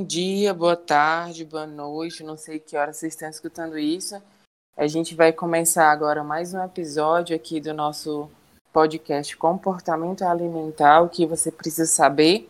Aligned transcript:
Bom 0.00 0.06
dia, 0.06 0.54
boa 0.54 0.76
tarde, 0.76 1.44
boa 1.44 1.66
noite, 1.66 2.24
não 2.24 2.34
sei 2.34 2.58
que 2.58 2.74
hora 2.74 2.90
vocês 2.90 3.12
estão 3.12 3.28
escutando 3.28 3.78
isso. 3.78 4.16
A 4.74 4.86
gente 4.86 5.14
vai 5.14 5.30
começar 5.30 5.92
agora 5.92 6.24
mais 6.24 6.54
um 6.54 6.64
episódio 6.64 7.36
aqui 7.36 7.60
do 7.60 7.74
nosso 7.74 8.26
podcast 8.72 9.36
Comportamento 9.36 10.22
Alimentar, 10.22 11.02
o 11.02 11.10
que 11.10 11.26
você 11.26 11.52
precisa 11.52 11.84
saber. 11.84 12.48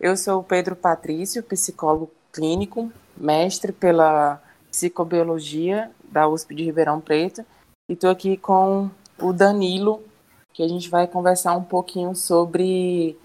Eu 0.00 0.16
sou 0.16 0.40
o 0.40 0.42
Pedro 0.42 0.74
Patrício, 0.74 1.44
psicólogo 1.44 2.10
clínico, 2.32 2.92
mestre 3.16 3.70
pela 3.70 4.42
psicobiologia 4.68 5.92
da 6.02 6.26
USP 6.26 6.56
de 6.56 6.64
Ribeirão 6.64 7.00
Preto, 7.00 7.46
e 7.88 7.92
estou 7.92 8.10
aqui 8.10 8.36
com 8.36 8.90
o 9.20 9.32
Danilo, 9.32 10.02
que 10.52 10.64
a 10.64 10.68
gente 10.68 10.90
vai 10.90 11.06
conversar 11.06 11.56
um 11.56 11.62
pouquinho 11.62 12.16
sobre 12.16 13.16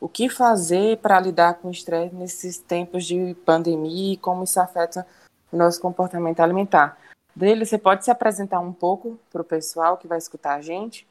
o 0.00 0.08
que 0.08 0.28
fazer 0.30 0.96
para 0.98 1.20
lidar 1.20 1.54
com 1.54 1.68
o 1.68 1.70
estresse 1.70 2.14
nesses 2.14 2.58
tempos 2.58 3.04
de 3.04 3.36
pandemia 3.44 4.14
e 4.14 4.16
como 4.16 4.44
isso 4.44 4.58
afeta 4.58 5.06
o 5.52 5.56
nosso 5.56 5.80
comportamento 5.80 6.40
alimentar. 6.40 6.96
Dele, 7.36 7.66
você 7.66 7.76
pode 7.76 8.04
se 8.04 8.10
apresentar 8.10 8.60
um 8.60 8.72
pouco 8.72 9.18
para 9.30 9.42
o 9.42 9.44
pessoal 9.44 9.98
que 9.98 10.08
vai 10.08 10.18
escutar 10.18 10.54
a 10.54 10.62
gente? 10.62 11.06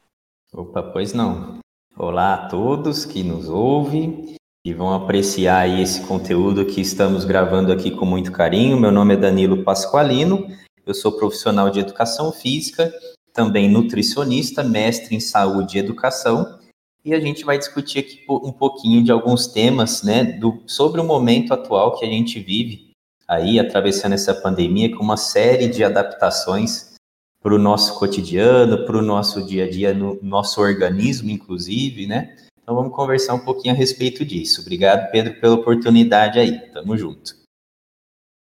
Opa, 0.52 0.82
pois 0.82 1.14
não. 1.14 1.60
Olá 1.96 2.34
a 2.34 2.48
todos 2.50 3.06
que 3.06 3.24
nos 3.24 3.48
ouvem 3.48 4.36
e 4.66 4.74
vão 4.74 4.94
apreciar 4.94 5.60
aí 5.60 5.82
esse 5.82 6.06
conteúdo 6.06 6.66
que 6.66 6.82
estamos 6.82 7.24
gravando 7.24 7.72
aqui 7.72 7.92
com 7.92 8.06
muito 8.06 8.32
carinho. 8.32 8.80
Meu 8.80 8.92
nome 8.92 9.14
é 9.14 9.18
Danilo 9.18 9.64
Pasqualino, 9.64 10.48
eu 10.86 10.94
sou 10.94 11.12
profissional 11.12 11.70
de 11.70 11.80
educação 11.80 12.32
física, 12.32 12.92
também 13.34 13.70
nutricionista, 13.70 14.64
mestre 14.64 15.16
em 15.16 15.20
saúde 15.20 15.78
e 15.78 15.80
educação 15.80 16.59
e 17.04 17.14
a 17.14 17.20
gente 17.20 17.46
vai 17.46 17.58
discutir 17.58 18.00
aqui 18.00 18.26
um 18.30 18.52
pouquinho 18.52 19.04
de 19.04 19.12
alguns 19.12 19.48
temas, 19.48 20.04
né, 20.04 20.24
do, 20.24 20.62
sobre 20.68 21.00
o 21.00 21.04
momento 21.04 21.54
atual 21.54 21.98
que 21.98 22.06
a 22.06 22.10
gente 22.10 22.40
vive 22.40 22.90
aí, 23.28 23.60
atravessando 23.60 24.14
essa 24.14 24.34
pandemia, 24.34 24.96
com 24.96 25.04
uma 25.04 25.18
série 25.18 25.68
de 25.68 25.84
adaptações 25.84 26.96
para 27.42 27.54
o 27.54 27.60
nosso 27.60 27.98
cotidiano, 27.98 28.86
para 28.86 28.98
o 28.98 29.02
nosso 29.02 29.46
dia 29.46 29.66
a 29.66 29.70
dia, 29.70 29.94
no 29.94 30.20
nosso 30.22 30.60
organismo, 30.60 31.30
inclusive, 31.30 32.06
né? 32.06 32.36
Então 32.62 32.76
vamos 32.76 32.96
conversar 32.96 33.34
um 33.34 33.40
pouquinho 33.40 33.74
a 33.74 33.78
respeito 33.78 34.26
disso. 34.26 34.62
Obrigado, 34.62 35.10
Pedro, 35.12 35.40
pela 35.40 35.56
oportunidade 35.56 36.38
aí. 36.38 36.60
Tamo 36.72 36.98
junto. 36.98 37.36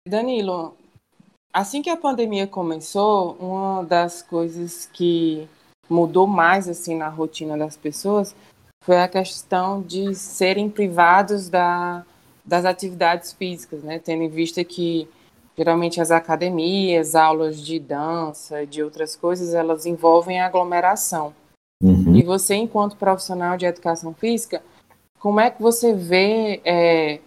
Danilo, 0.08 0.76
assim 1.54 1.82
que 1.82 1.90
a 1.90 1.98
pandemia 1.98 2.46
começou, 2.46 3.38
uma 3.40 3.84
das 3.84 4.22
coisas 4.22 4.90
que 4.92 5.48
mudou 5.90 6.28
mais 6.28 6.68
assim 6.70 6.96
na 6.96 7.10
rotina 7.10 7.58
das 7.58 7.76
pessoas 7.76 8.36
foi 8.84 8.98
a 8.98 9.08
questão 9.08 9.82
de 9.82 10.16
serem 10.16 10.70
privados 10.70 11.50
da, 11.50 12.06
das 12.46 12.66
atividades 12.66 13.34
físicas, 13.34 13.84
né? 13.84 14.00
Tendo 14.00 14.24
em 14.24 14.30
vista 14.30 14.64
que 14.64 15.08
geralmente 15.58 16.00
as 16.00 16.10
academias, 16.10 17.16
aulas 17.16 17.62
de 17.62 17.80
dança, 17.80 18.66
de 18.66 18.82
outras 18.82 19.16
coisas, 19.16 19.54
elas 19.54 19.86
envolvem 19.86 20.40
aglomeração. 20.40 21.34
Uhum. 21.84 22.16
E 22.16 22.24
você, 22.24 22.56
enquanto 22.56 22.96
profissional 22.96 23.58
de 23.58 23.66
educação 23.66 24.14
física, 24.14 24.62
como 25.20 25.40
é 25.40 25.50
que 25.50 25.62
você 25.62 25.94
vê 25.94 26.62
é, 26.64 27.20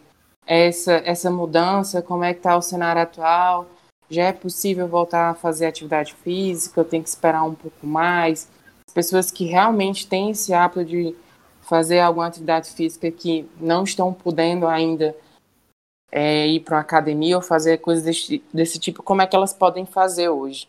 essa, 0.47 0.95
essa 1.05 1.31
mudança? 1.31 2.03
Como 2.03 2.25
é 2.25 2.33
que 2.33 2.41
está 2.41 2.57
o 2.57 2.63
cenário 2.63 3.03
atual? 3.03 3.67
Já 4.09 4.25
é 4.25 4.33
possível 4.33 4.89
voltar 4.89 5.31
a 5.31 5.35
fazer 5.35 5.67
atividade 5.67 6.15
física? 6.15 6.81
Eu 6.81 6.85
tenho 6.85 7.03
que 7.03 7.09
esperar 7.09 7.45
um 7.45 7.55
pouco 7.55 7.87
mais? 7.87 8.49
Pessoas 8.95 9.31
que 9.31 9.45
realmente 9.45 10.07
têm 10.07 10.31
esse 10.31 10.53
hábito 10.53 10.85
de 10.85 11.17
fazer 11.63 12.01
alguma 12.01 12.27
atividade 12.27 12.71
física 12.71 13.11
que 13.11 13.49
não 13.61 13.85
estão 13.85 14.13
podendo 14.13 14.67
ainda 14.67 15.17
é, 16.11 16.47
ir 16.47 16.61
para 16.61 16.77
uma 16.77 16.83
academia 16.83 17.37
ou 17.37 17.43
fazer 17.43 17.79
coisas 17.79 18.05
desse, 18.05 18.43
desse 18.53 18.79
tipo, 18.79 19.03
como 19.03 19.23
é 19.23 19.27
que 19.27 19.35
elas 19.35 19.55
podem 19.55 19.87
fazer 19.87 20.29
hoje? 20.29 20.69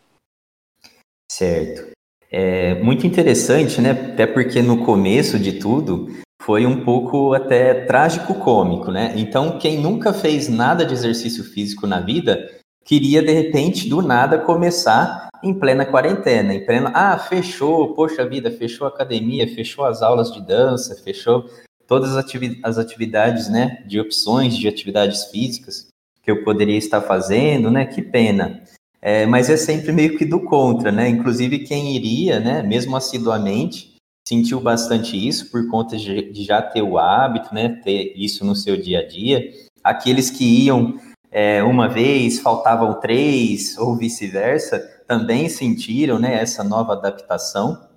Certo. 1.30 1.92
É 2.30 2.74
muito 2.82 3.06
interessante, 3.06 3.80
né? 3.80 3.90
Até 3.90 4.26
porque 4.26 4.62
no 4.62 4.84
começo 4.84 5.38
de 5.38 5.58
tudo 5.58 6.08
foi 6.42 6.66
um 6.66 6.84
pouco 6.84 7.32
até 7.32 7.84
trágico 7.84 8.34
cômico, 8.40 8.90
né? 8.90 9.12
Então, 9.16 9.58
quem 9.58 9.78
nunca 9.78 10.12
fez 10.12 10.48
nada 10.48 10.84
de 10.84 10.92
exercício 10.92 11.44
físico 11.44 11.86
na 11.86 12.00
vida 12.00 12.50
queria 12.84 13.22
de 13.22 13.32
repente 13.32 13.88
do 13.88 14.02
nada 14.02 14.38
começar 14.38 15.28
em 15.42 15.52
plena 15.52 15.84
quarentena, 15.84 16.54
em 16.54 16.64
plena, 16.64 16.90
ah, 16.94 17.18
fechou, 17.18 17.94
poxa 17.94 18.26
vida, 18.26 18.50
fechou 18.50 18.86
a 18.86 18.90
academia, 18.90 19.46
fechou 19.46 19.84
as 19.84 20.02
aulas 20.02 20.32
de 20.32 20.40
dança, 20.40 20.94
fechou 21.02 21.46
todas 21.86 22.10
as, 22.10 22.16
ativi 22.16 22.60
as 22.62 22.78
atividades, 22.78 23.48
né, 23.48 23.82
de 23.86 24.00
opções 24.00 24.56
de 24.56 24.66
atividades 24.66 25.26
físicas 25.26 25.88
que 26.22 26.30
eu 26.30 26.42
poderia 26.42 26.78
estar 26.78 27.02
fazendo, 27.02 27.70
né, 27.70 27.84
que 27.84 28.00
pena. 28.00 28.62
É, 29.02 29.26
mas 29.26 29.50
é 29.50 29.56
sempre 29.56 29.92
meio 29.92 30.16
que 30.16 30.24
do 30.24 30.40
contra, 30.40 30.90
né, 30.90 31.08
inclusive 31.08 31.58
quem 31.60 31.94
iria, 31.94 32.40
né, 32.40 32.62
mesmo 32.62 32.96
assiduamente, 32.96 33.94
sentiu 34.26 34.58
bastante 34.58 35.14
isso 35.14 35.50
por 35.50 35.68
conta 35.68 35.98
de, 35.98 36.32
já 36.42 36.62
ter 36.62 36.80
o 36.80 36.96
hábito, 36.96 37.54
né, 37.54 37.80
ter 37.84 38.14
isso 38.16 38.44
no 38.46 38.56
seu 38.56 38.78
dia 38.78 39.00
a 39.00 39.06
dia. 39.06 39.52
Aqueles 39.82 40.30
que 40.30 40.64
iam 40.64 40.98
é, 41.36 41.64
uma 41.64 41.88
vez, 41.88 42.38
faltavam 42.38 43.00
três, 43.00 43.76
ou 43.76 43.96
vice-versa, 43.96 44.78
também 45.04 45.48
sentiram 45.48 46.16
né, 46.16 46.40
essa 46.40 46.62
nova 46.62 46.92
adaptação, 46.92 47.88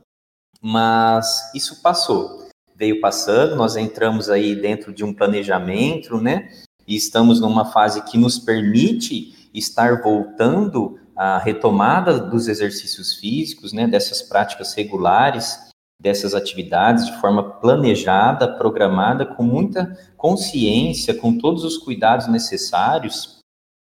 mas 0.59 1.53
isso 1.53 1.83
passou. 1.83 2.47
Veio 2.75 2.99
passando, 2.99 3.55
nós 3.55 3.75
entramos 3.75 4.27
aí 4.27 4.55
dentro 4.55 4.91
de 4.91 5.03
um 5.03 5.13
planejamento, 5.13 6.19
né? 6.19 6.49
E 6.87 6.95
estamos 6.95 7.39
numa 7.39 7.65
fase 7.65 8.01
que 8.05 8.17
nos 8.17 8.39
permite 8.39 9.49
estar 9.53 10.01
voltando 10.01 10.99
à 11.15 11.37
retomada 11.37 12.19
dos 12.19 12.47
exercícios 12.47 13.13
físicos, 13.13 13.71
né? 13.71 13.87
Dessas 13.87 14.23
práticas 14.23 14.73
regulares, 14.73 15.66
dessas 15.99 16.33
atividades 16.33 17.05
de 17.07 17.19
forma 17.19 17.43
planejada, 17.43 18.47
programada, 18.47 19.25
com 19.25 19.43
muita 19.43 19.97
consciência, 20.15 21.13
com 21.13 21.37
todos 21.37 21.63
os 21.63 21.77
cuidados 21.77 22.27
necessários. 22.27 23.39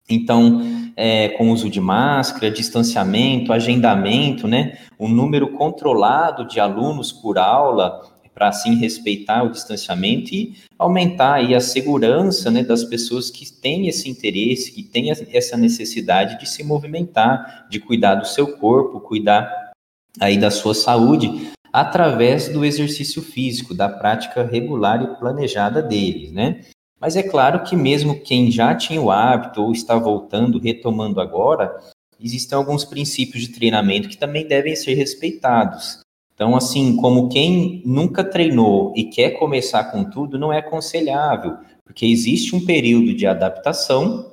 Então, 0.09 0.61
é, 0.95 1.29
com 1.29 1.51
uso 1.51 1.69
de 1.69 1.79
máscara, 1.79 2.51
distanciamento, 2.51 3.53
agendamento, 3.53 4.47
né? 4.47 4.77
Um 4.99 5.07
número 5.07 5.53
controlado 5.53 6.45
de 6.45 6.59
alunos 6.59 7.11
por 7.11 7.37
aula, 7.37 8.01
para 8.33 8.47
assim 8.47 8.75
respeitar 8.75 9.43
o 9.43 9.51
distanciamento 9.51 10.33
e 10.33 10.55
aumentar 10.79 11.35
aí 11.35 11.53
a 11.53 11.59
segurança 11.59 12.49
né, 12.49 12.63
das 12.63 12.83
pessoas 12.83 13.29
que 13.29 13.45
têm 13.51 13.87
esse 13.87 14.09
interesse, 14.09 14.71
que 14.71 14.83
têm 14.83 15.11
essa 15.11 15.57
necessidade 15.57 16.39
de 16.39 16.49
se 16.49 16.63
movimentar, 16.63 17.67
de 17.69 17.79
cuidar 17.79 18.15
do 18.15 18.25
seu 18.25 18.57
corpo, 18.57 19.01
cuidar 19.01 19.71
aí 20.19 20.37
da 20.37 20.49
sua 20.49 20.73
saúde, 20.73 21.51
através 21.71 22.49
do 22.49 22.65
exercício 22.65 23.21
físico, 23.21 23.73
da 23.73 23.87
prática 23.87 24.43
regular 24.43 25.01
e 25.01 25.19
planejada 25.19 25.81
deles, 25.81 26.31
né? 26.31 26.61
Mas 26.99 27.15
é 27.15 27.23
claro 27.23 27.63
que 27.63 27.75
mesmo 27.75 28.19
quem 28.19 28.51
já 28.51 28.75
tinha 28.75 29.01
o 29.01 29.09
hábito 29.09 29.63
ou 29.63 29.71
está 29.71 29.95
voltando, 29.97 30.59
retomando 30.59 31.19
agora, 31.19 31.75
existem 32.19 32.55
alguns 32.55 32.85
princípios 32.85 33.43
de 33.43 33.53
treinamento 33.53 34.07
que 34.07 34.17
também 34.17 34.47
devem 34.47 34.75
ser 34.75 34.93
respeitados. 34.93 35.99
Então, 36.33 36.55
assim, 36.55 36.95
como 36.95 37.29
quem 37.29 37.81
nunca 37.85 38.23
treinou 38.23 38.93
e 38.95 39.05
quer 39.05 39.31
começar 39.31 39.85
com 39.85 40.03
tudo, 40.03 40.37
não 40.37 40.53
é 40.53 40.59
aconselhável, 40.59 41.57
porque 41.83 42.05
existe 42.05 42.55
um 42.55 42.65
período 42.65 43.13
de 43.13 43.25
adaptação 43.25 44.31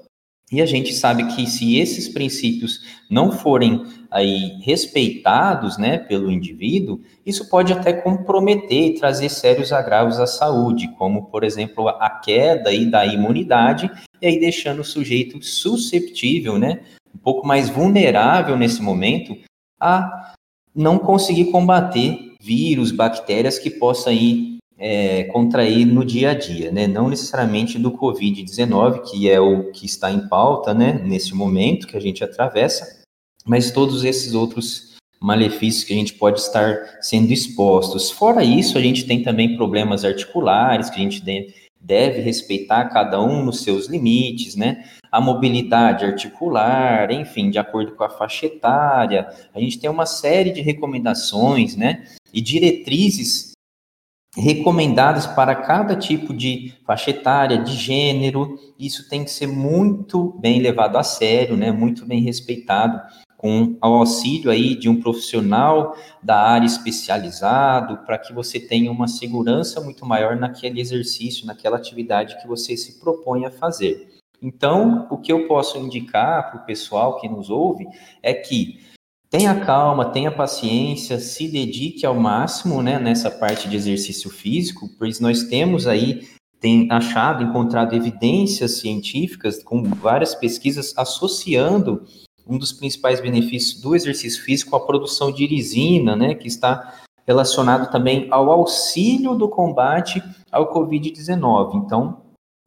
e 0.50 0.62
a 0.62 0.66
gente 0.66 0.94
sabe 0.94 1.26
que 1.34 1.46
se 1.46 1.76
esses 1.76 2.08
princípios 2.08 2.80
não 3.10 3.30
forem 3.30 3.84
aí 4.10 4.58
respeitados, 4.62 5.76
né, 5.76 5.98
pelo 5.98 6.30
indivíduo, 6.30 7.00
isso 7.24 7.48
pode 7.48 7.72
até 7.72 7.92
comprometer 7.92 8.86
e 8.86 8.94
trazer 8.94 9.28
sérios 9.28 9.72
agravos 9.72 10.18
à 10.18 10.26
saúde, 10.26 10.88
como 10.96 11.26
por 11.26 11.44
exemplo 11.44 11.88
a 11.88 12.08
queda 12.10 12.70
aí 12.70 12.86
da 12.86 13.04
imunidade 13.04 13.90
e 14.20 14.26
aí 14.26 14.40
deixando 14.40 14.80
o 14.80 14.84
sujeito 14.84 15.42
susceptível, 15.42 16.58
né, 16.58 16.80
um 17.14 17.18
pouco 17.18 17.46
mais 17.46 17.68
vulnerável 17.68 18.56
nesse 18.56 18.82
momento 18.82 19.36
a 19.80 20.32
não 20.74 20.98
conseguir 20.98 21.50
combater 21.50 22.34
vírus, 22.40 22.92
bactérias 22.92 23.58
que 23.58 23.70
possa 23.70 24.10
aí 24.10 24.58
é, 24.78 25.24
contrair 25.24 25.84
no 25.84 26.04
dia 26.04 26.30
a 26.30 26.34
dia, 26.34 26.70
né? 26.70 26.86
Não 26.86 27.08
necessariamente 27.08 27.78
do 27.78 27.90
Covid-19, 27.90 29.02
que 29.10 29.28
é 29.28 29.40
o 29.40 29.72
que 29.72 29.84
está 29.84 30.10
em 30.10 30.28
pauta, 30.28 30.72
né? 30.72 31.02
Nesse 31.04 31.34
momento 31.34 31.86
que 31.86 31.96
a 31.96 32.00
gente 32.00 32.22
atravessa, 32.22 33.02
mas 33.46 33.70
todos 33.70 34.04
esses 34.04 34.34
outros 34.34 34.88
malefícios 35.20 35.84
que 35.84 35.92
a 35.92 35.96
gente 35.96 36.14
pode 36.14 36.40
estar 36.40 36.98
sendo 37.00 37.32
expostos. 37.32 38.10
Fora 38.10 38.44
isso, 38.44 38.78
a 38.78 38.80
gente 38.80 39.04
tem 39.04 39.22
também 39.22 39.56
problemas 39.56 40.04
articulares 40.04 40.88
que 40.90 40.96
a 40.96 41.02
gente 41.02 41.22
deve 41.80 42.20
respeitar 42.20 42.84
cada 42.86 43.20
um 43.20 43.44
nos 43.44 43.62
seus 43.62 43.86
limites, 43.86 44.54
né? 44.54 44.84
A 45.10 45.20
mobilidade 45.20 46.04
articular, 46.04 47.10
enfim, 47.10 47.50
de 47.50 47.58
acordo 47.58 47.92
com 47.92 48.04
a 48.04 48.10
faixa 48.10 48.46
etária, 48.46 49.28
a 49.54 49.60
gente 49.60 49.78
tem 49.78 49.88
uma 49.88 50.06
série 50.06 50.50
de 50.50 50.60
recomendações, 50.60 51.76
né? 51.76 52.04
E 52.32 52.40
diretrizes 52.40 53.52
recomendadas 54.36 55.26
para 55.26 55.54
cada 55.54 55.96
tipo 55.96 56.32
de 56.34 56.74
faixa 56.86 57.10
etária, 57.10 57.58
de 57.58 57.74
gênero. 57.74 58.56
Isso 58.78 59.08
tem 59.08 59.24
que 59.24 59.30
ser 59.30 59.48
muito 59.48 60.36
bem 60.38 60.60
levado 60.60 60.96
a 60.96 61.02
sério, 61.02 61.56
né? 61.56 61.72
Muito 61.72 62.06
bem 62.06 62.20
respeitado 62.22 63.00
com 63.38 63.78
o 63.80 63.86
auxílio 63.86 64.50
aí 64.50 64.74
de 64.74 64.88
um 64.88 65.00
profissional 65.00 65.96
da 66.20 66.36
área 66.36 66.66
especializado, 66.66 67.98
para 68.04 68.18
que 68.18 68.32
você 68.32 68.58
tenha 68.58 68.90
uma 68.90 69.06
segurança 69.06 69.80
muito 69.80 70.04
maior 70.04 70.36
naquele 70.36 70.80
exercício, 70.80 71.46
naquela 71.46 71.76
atividade 71.76 72.36
que 72.42 72.48
você 72.48 72.76
se 72.76 72.98
propõe 72.98 73.46
a 73.46 73.50
fazer. 73.50 74.08
Então, 74.42 75.06
o 75.08 75.16
que 75.16 75.32
eu 75.32 75.46
posso 75.46 75.78
indicar 75.78 76.50
para 76.50 76.62
o 76.62 76.66
pessoal 76.66 77.20
que 77.20 77.28
nos 77.28 77.48
ouve 77.48 77.86
é 78.24 78.34
que 78.34 78.80
tenha 79.30 79.54
calma, 79.64 80.06
tenha 80.06 80.32
paciência, 80.32 81.20
se 81.20 81.46
dedique 81.48 82.04
ao 82.04 82.16
máximo 82.16 82.82
né, 82.82 82.98
nessa 82.98 83.30
parte 83.30 83.68
de 83.68 83.76
exercício 83.76 84.30
físico, 84.30 84.88
pois 84.98 85.20
nós 85.20 85.44
temos 85.44 85.86
aí 85.86 86.26
tem 86.60 86.90
achado, 86.90 87.44
encontrado 87.44 87.94
evidências 87.94 88.78
científicas 88.78 89.62
com 89.62 89.80
várias 89.84 90.34
pesquisas 90.34 90.92
associando 90.96 92.04
um 92.48 92.56
dos 92.56 92.72
principais 92.72 93.20
benefícios 93.20 93.80
do 93.80 93.94
exercício 93.94 94.42
físico, 94.42 94.74
a 94.74 94.80
produção 94.80 95.30
de 95.30 95.44
irisina, 95.44 96.16
né, 96.16 96.34
que 96.34 96.48
está 96.48 96.94
relacionado 97.26 97.90
também 97.90 98.26
ao 98.30 98.50
auxílio 98.50 99.34
do 99.34 99.48
combate 99.48 100.22
ao 100.50 100.72
Covid-19. 100.72 101.74
Então, 101.84 102.22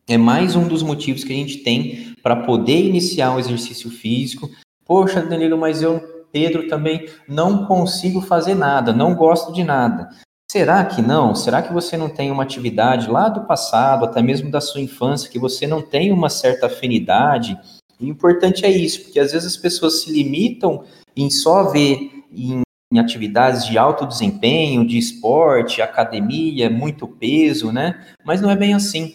é 0.07 0.17
mais 0.17 0.55
um 0.55 0.67
dos 0.67 0.83
motivos 0.83 1.23
que 1.23 1.33
a 1.33 1.35
gente 1.35 1.57
tem 1.57 2.13
para 2.21 2.35
poder 2.35 2.85
iniciar 2.85 3.31
um 3.31 3.39
exercício 3.39 3.89
físico. 3.89 4.47
Poxa, 4.85 5.21
Danilo, 5.21 5.57
mas 5.57 5.81
eu, 5.81 5.99
Pedro, 6.31 6.67
também 6.67 7.07
não 7.27 7.65
consigo 7.65 8.21
fazer 8.21 8.53
nada, 8.53 8.93
não 8.93 9.15
gosto 9.15 9.51
de 9.51 9.63
nada. 9.63 10.09
Será 10.51 10.83
que 10.83 11.01
não? 11.01 11.33
Será 11.33 11.61
que 11.61 11.73
você 11.73 11.95
não 11.95 12.09
tem 12.09 12.29
uma 12.29 12.43
atividade 12.43 13.09
lá 13.09 13.29
do 13.29 13.45
passado, 13.45 14.03
até 14.05 14.21
mesmo 14.21 14.51
da 14.51 14.59
sua 14.59 14.81
infância, 14.81 15.29
que 15.29 15.39
você 15.39 15.65
não 15.65 15.81
tem 15.81 16.11
uma 16.11 16.29
certa 16.29 16.67
afinidade 16.67 17.57
o 18.01 18.07
importante 18.07 18.65
é 18.65 18.69
isso, 18.69 19.03
porque 19.03 19.19
às 19.19 19.31
vezes 19.31 19.47
as 19.47 19.57
pessoas 19.57 20.01
se 20.01 20.11
limitam 20.11 20.83
em 21.15 21.29
só 21.29 21.69
ver 21.71 22.23
em, 22.31 22.61
em 22.91 22.99
atividades 22.99 23.65
de 23.65 23.77
alto 23.77 24.05
desempenho, 24.05 24.85
de 24.85 24.97
esporte, 24.97 25.81
academia, 25.81 26.69
muito 26.69 27.07
peso, 27.07 27.71
né? 27.71 28.05
Mas 28.25 28.41
não 28.41 28.49
é 28.49 28.55
bem 28.55 28.73
assim. 28.73 29.13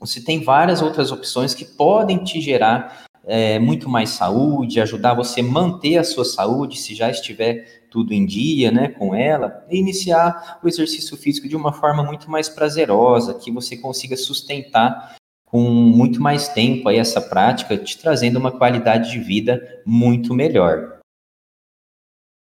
Você 0.00 0.20
tem 0.20 0.42
várias 0.42 0.82
outras 0.82 1.12
opções 1.12 1.54
que 1.54 1.64
podem 1.64 2.24
te 2.24 2.40
gerar 2.40 3.04
é, 3.24 3.58
muito 3.58 3.88
mais 3.88 4.10
saúde, 4.10 4.80
ajudar 4.80 5.14
você 5.14 5.40
a 5.40 5.44
manter 5.44 5.96
a 5.96 6.04
sua 6.04 6.24
saúde, 6.24 6.78
se 6.78 6.94
já 6.94 7.10
estiver 7.10 7.82
tudo 7.90 8.12
em 8.12 8.24
dia, 8.26 8.70
né, 8.70 8.88
com 8.88 9.14
ela, 9.14 9.64
e 9.70 9.76
iniciar 9.76 10.58
o 10.62 10.68
exercício 10.68 11.16
físico 11.16 11.46
de 11.46 11.54
uma 11.54 11.72
forma 11.72 12.02
muito 12.02 12.30
mais 12.30 12.48
prazerosa, 12.48 13.34
que 13.34 13.50
você 13.50 13.76
consiga 13.76 14.16
sustentar 14.16 15.14
com 15.52 15.60
muito 15.60 16.18
mais 16.18 16.48
tempo 16.48 16.88
aí 16.88 16.96
essa 16.96 17.20
prática, 17.20 17.76
te 17.76 17.98
trazendo 17.98 18.38
uma 18.38 18.50
qualidade 18.50 19.10
de 19.10 19.18
vida 19.18 19.82
muito 19.84 20.32
melhor. 20.32 20.98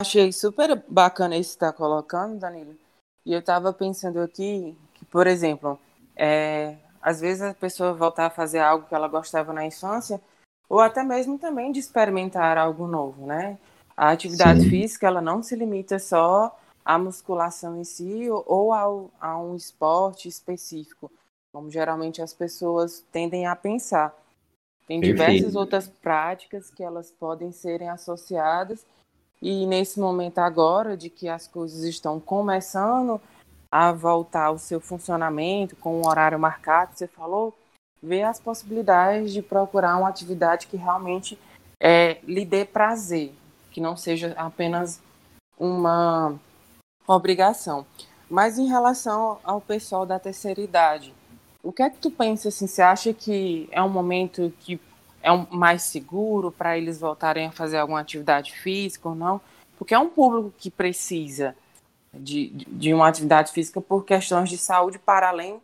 Achei 0.03 0.31
super 0.31 0.85
bacana 0.87 1.35
isso 1.35 1.51
que 1.51 1.65
está 1.65 1.73
colocando, 1.73 2.39
Danilo. 2.39 2.77
E 3.25 3.33
eu 3.33 3.41
estava 3.41 3.73
pensando 3.73 4.21
aqui 4.21 4.77
que, 4.93 5.07
por 5.07 5.27
exemplo, 5.27 5.81
é, 6.15 6.77
às 7.01 7.23
vezes 7.23 7.41
a 7.41 7.55
pessoa 7.55 7.95
voltar 7.95 8.27
a 8.27 8.31
fazer 8.31 8.59
algo 8.59 8.87
que 8.87 8.95
ela 8.95 9.09
gostava 9.09 9.51
na 9.55 9.65
infância, 9.65 10.21
ou 10.69 10.79
até 10.79 11.03
mesmo 11.03 11.39
também 11.39 11.73
de 11.73 11.81
experimentar 11.81 12.59
algo 12.59 12.87
novo, 12.87 13.27
né? 13.27 13.59
A 13.97 14.11
atividade 14.11 14.61
Sim. 14.61 14.69
física, 14.69 15.07
ela 15.07 15.23
não 15.23 15.43
se 15.43 15.57
limita 15.57 15.99
só 15.99 16.55
à 16.85 16.99
musculação 16.99 17.81
em 17.81 17.85
si 17.85 18.29
ou 18.29 18.75
ao, 18.75 19.11
a 19.19 19.39
um 19.39 19.57
esporte 19.57 20.29
específico 20.29 21.11
como 21.53 21.71
geralmente 21.71 22.23
as 22.23 22.33
pessoas 22.33 23.05
tendem 23.13 23.47
a 23.47 23.57
pensar. 23.57 24.15
Tem 24.87 25.01
Perfeito. 25.01 25.17
diversas 25.17 25.55
outras 25.55 25.89
práticas 25.89 26.71
que 26.71 26.83
elas 26.83 27.11
podem 27.11 27.53
serem 27.53 27.89
associadas 27.89 28.85
e 29.43 29.67
nesse 29.67 29.99
momento 29.99 30.39
agora 30.39 30.97
de 30.97 31.09
que 31.09 31.29
as 31.29 31.47
coisas 31.47 31.83
estão 31.85 32.21
começando 32.21 33.21
a 33.71 33.93
voltar 33.93 34.47
ao 34.47 34.59
seu 34.59 34.81
funcionamento 34.81 35.77
com 35.77 36.01
um 36.01 36.07
horário 36.07 36.39
marcado, 36.39 36.93
você 36.95 37.07
falou, 37.07 37.57
ver 38.03 38.23
as 38.23 38.39
possibilidades 38.39 39.33
de 39.33 39.41
procurar 39.41 39.97
uma 39.97 40.09
atividade 40.09 40.67
que 40.67 40.77
realmente 40.77 41.39
é, 41.79 42.19
lhe 42.25 42.45
dê 42.45 42.65
prazer, 42.65 43.33
que 43.71 43.81
não 43.81 43.97
seja 43.97 44.35
apenas 44.37 45.01
uma 45.59 46.35
obrigação. 47.07 47.87
Mas 48.29 48.59
em 48.59 48.69
relação 48.69 49.39
ao 49.43 49.61
pessoal 49.61 50.05
da 50.05 50.19
terceira 50.19 50.61
idade, 50.61 51.15
o 51.63 51.73
que 51.73 51.83
é 51.83 51.91
que 51.91 51.99
tu 51.99 52.11
pensa 52.11 52.49
assim? 52.49 52.67
Você 52.67 52.83
acha 52.83 53.13
que 53.13 53.69
é 53.71 53.83
um 53.83 53.89
momento 53.89 54.53
que 54.61 54.81
é 55.23 55.31
um, 55.31 55.47
mais 55.51 55.83
seguro 55.83 56.51
para 56.51 56.79
eles 56.79 56.99
voltarem 56.99 57.47
a 57.47 57.53
fazer 57.53 57.79
alguma 57.79 58.01
atividade 58.01 58.53
física 58.53 59.09
ou 59.09 59.15
não? 59.15 59.41
Porque 59.79 59.95
é 59.95 59.99
um 59.99 60.09
público 60.09 60.53
que 60.59 60.71
precisa 60.71 61.55
de, 62.13 62.49
de 62.49 62.93
uma 62.93 63.09
atividade 63.09 63.53
física 63.53 63.81
por 63.81 64.05
questões 64.05 64.49
de 64.49 64.59
saúde 64.59 64.99
para 64.99 65.29
além 65.29 65.61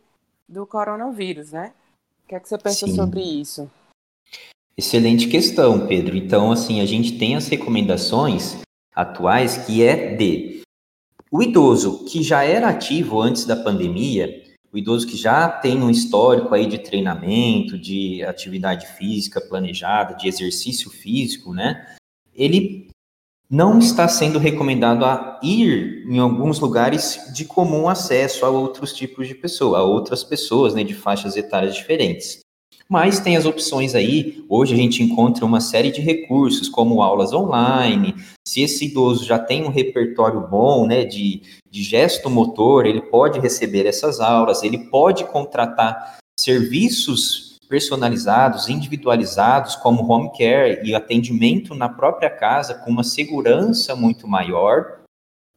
do 0.47 0.65
coronavírus, 0.65 1.51
né? 1.51 1.73
O 2.23 2.29
que 2.29 2.35
é 2.35 2.39
que 2.39 2.47
você 2.47 2.57
pensa 2.57 2.87
Sim. 2.87 2.95
sobre 2.95 3.21
isso? 3.21 3.69
Excelente 4.77 5.27
questão, 5.27 5.87
Pedro. 5.87 6.15
Então, 6.15 6.51
assim, 6.51 6.81
a 6.81 6.85
gente 6.85 7.17
tem 7.17 7.35
as 7.35 7.47
recomendações 7.47 8.57
atuais 8.93 9.57
que 9.57 9.83
é 9.83 10.15
de 10.15 10.61
o 11.31 11.41
idoso 11.41 12.05
que 12.05 12.23
já 12.23 12.43
era 12.43 12.69
ativo 12.69 13.21
antes 13.21 13.45
da 13.45 13.55
pandemia, 13.55 14.46
idoso 14.77 15.07
que 15.07 15.17
já 15.17 15.49
tem 15.49 15.81
um 15.81 15.89
histórico 15.89 16.53
aí 16.53 16.65
de 16.67 16.77
treinamento, 16.77 17.77
de 17.77 18.23
atividade 18.23 18.87
física 18.87 19.41
planejada, 19.41 20.15
de 20.15 20.27
exercício 20.27 20.89
físico, 20.89 21.53
né? 21.53 21.95
Ele 22.33 22.87
não 23.49 23.79
está 23.79 24.07
sendo 24.07 24.39
recomendado 24.39 25.05
a 25.05 25.39
ir 25.41 26.05
em 26.07 26.19
alguns 26.19 26.59
lugares 26.59 27.31
de 27.33 27.45
comum 27.45 27.87
acesso 27.87 28.45
a 28.45 28.49
outros 28.49 28.93
tipos 28.93 29.27
de 29.27 29.35
pessoas, 29.35 29.79
a 29.79 29.83
outras 29.83 30.23
pessoas, 30.23 30.73
né, 30.73 30.83
de 30.83 30.93
faixas 30.93 31.37
etárias 31.37 31.75
diferentes. 31.75 32.39
Mas 32.89 33.19
tem 33.19 33.35
as 33.35 33.45
opções 33.45 33.93
aí, 33.93 34.45
hoje 34.47 34.73
a 34.73 34.77
gente 34.77 35.03
encontra 35.03 35.45
uma 35.45 35.59
série 35.59 35.91
de 35.91 35.99
recursos, 35.99 36.69
como 36.69 37.01
aulas 37.01 37.33
online, 37.33 38.15
se 38.47 38.61
esse 38.61 38.85
idoso 38.85 39.25
já 39.25 39.37
tem 39.37 39.65
um 39.65 39.69
repertório 39.69 40.39
bom, 40.47 40.87
né, 40.87 41.03
de, 41.03 41.41
de 41.69 41.83
gesto 41.83 42.29
motor, 42.29 42.85
ele 42.85 43.01
pode 43.01 43.39
receber 43.39 43.85
essas 43.85 44.21
aulas, 44.21 44.63
ele 44.63 44.77
pode 44.89 45.25
contratar 45.25 46.17
serviços 46.39 47.57
personalizados, 47.67 48.69
individualizados, 48.69 49.75
como 49.75 50.09
home 50.09 50.31
care 50.37 50.79
e 50.87 50.95
atendimento 50.95 51.75
na 51.75 51.89
própria 51.89 52.29
casa 52.29 52.73
com 52.73 52.89
uma 52.89 53.03
segurança 53.03 53.95
muito 53.97 54.25
maior, 54.25 55.01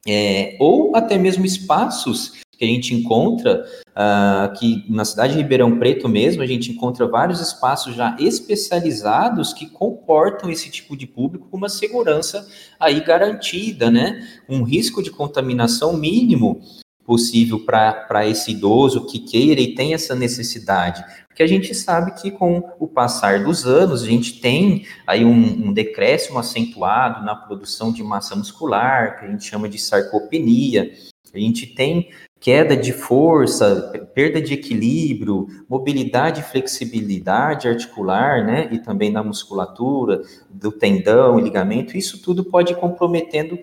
é, 0.05 0.57
ou 0.59 0.97
até 0.97 1.17
mesmo 1.17 1.45
espaços 1.45 2.41
que 2.61 2.65
a 2.67 2.69
gente 2.69 2.95
encontra 2.95 3.65
uh, 3.89 4.45
aqui 4.45 4.85
na 4.87 5.03
cidade 5.03 5.33
de 5.33 5.39
Ribeirão 5.39 5.79
Preto 5.79 6.07
mesmo, 6.07 6.43
a 6.43 6.47
gente 6.47 6.71
encontra 6.71 7.07
vários 7.07 7.41
espaços 7.41 7.95
já 7.95 8.15
especializados 8.21 9.55
que 9.55 9.65
comportam 9.65 10.51
esse 10.51 10.71
tipo 10.71 10.95
de 10.95 11.07
público 11.07 11.49
com 11.49 11.57
uma 11.57 11.71
segurança 11.71 12.47
aí 12.79 13.01
garantida, 13.01 13.91
né? 13.91 14.29
Um 14.47 14.63
risco 14.63 15.03
de 15.03 15.11
contaminação 15.11 15.95
mínimo 15.95 16.61
possível 17.03 17.61
para 17.65 18.27
esse 18.27 18.51
idoso 18.51 19.07
que 19.07 19.21
queira 19.21 19.63
e 19.63 19.75
tem 19.75 19.95
essa 19.95 20.15
necessidade. 20.15 21.03
Porque 21.29 21.43
a 21.43 21.47
gente 21.47 21.75
sabe 21.75 22.13
que 22.21 22.31
com 22.31 22.63
o 22.79 22.87
passar 22.87 23.43
dos 23.43 23.65
anos, 23.67 24.03
a 24.03 24.07
gente 24.07 24.39
tem 24.39 24.85
aí 25.07 25.25
um, 25.25 25.69
um 25.69 25.73
decréscimo 25.73 26.39
acentuado 26.39 27.25
na 27.25 27.35
produção 27.35 27.91
de 27.91 28.03
massa 28.03 28.37
muscular, 28.37 29.19
que 29.19 29.25
a 29.25 29.31
gente 29.31 29.45
chama 29.45 29.67
de 29.67 29.79
sarcopenia, 29.79 30.93
a 31.33 31.39
gente 31.39 31.67
tem 31.67 32.11
queda 32.41 32.75
de 32.75 32.91
força, 32.91 33.93
perda 34.15 34.41
de 34.41 34.55
equilíbrio, 34.55 35.47
mobilidade 35.69 36.41
e 36.41 36.45
flexibilidade 36.45 37.69
articular, 37.69 38.45
né, 38.45 38.69
e 38.73 38.79
também 38.79 39.13
na 39.13 39.23
musculatura, 39.23 40.23
do 40.49 40.73
tendão 40.73 41.39
e 41.39 41.43
ligamento, 41.43 41.99
isso 41.99 42.23
tudo 42.23 42.43
pode 42.43 42.73
ir 42.73 42.77
comprometendo 42.77 43.59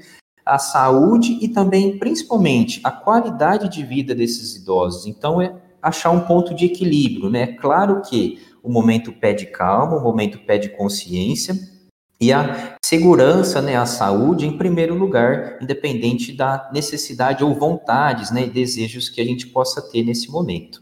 a 0.46 0.60
saúde 0.60 1.40
e 1.42 1.48
também, 1.48 1.98
principalmente, 1.98 2.80
a 2.84 2.92
qualidade 2.92 3.68
de 3.68 3.84
vida 3.84 4.14
desses 4.14 4.56
idosos. 4.56 5.08
Então, 5.08 5.42
é 5.42 5.54
achar 5.82 6.12
um 6.12 6.22
ponto 6.22 6.54
de 6.54 6.66
equilíbrio, 6.66 7.30
né? 7.30 7.48
Claro 7.48 8.02
que 8.02 8.40
o 8.64 8.70
momento 8.70 9.12
pede 9.12 9.48
calma, 9.48 9.98
o 9.98 10.04
momento 10.04 10.40
pede 10.40 10.70
consciência, 10.70 11.56
e 12.20 12.34
a 12.34 12.78
segurança, 12.84 13.62
né, 13.62 13.76
a 13.76 13.86
saúde 13.86 14.48
em 14.48 14.58
primeiro 14.58 14.96
lugar, 14.96 15.62
independente 15.62 16.36
da 16.36 16.70
necessidade 16.74 17.44
ou 17.44 17.54
vontades, 17.54 18.32
né, 18.32 18.44
e 18.44 18.50
desejos 18.50 19.08
que 19.10 19.22
a 19.22 19.26
gente 19.26 19.48
possa 19.48 19.82
ter 19.82 20.04
nesse 20.04 20.32
momento. 20.32 20.82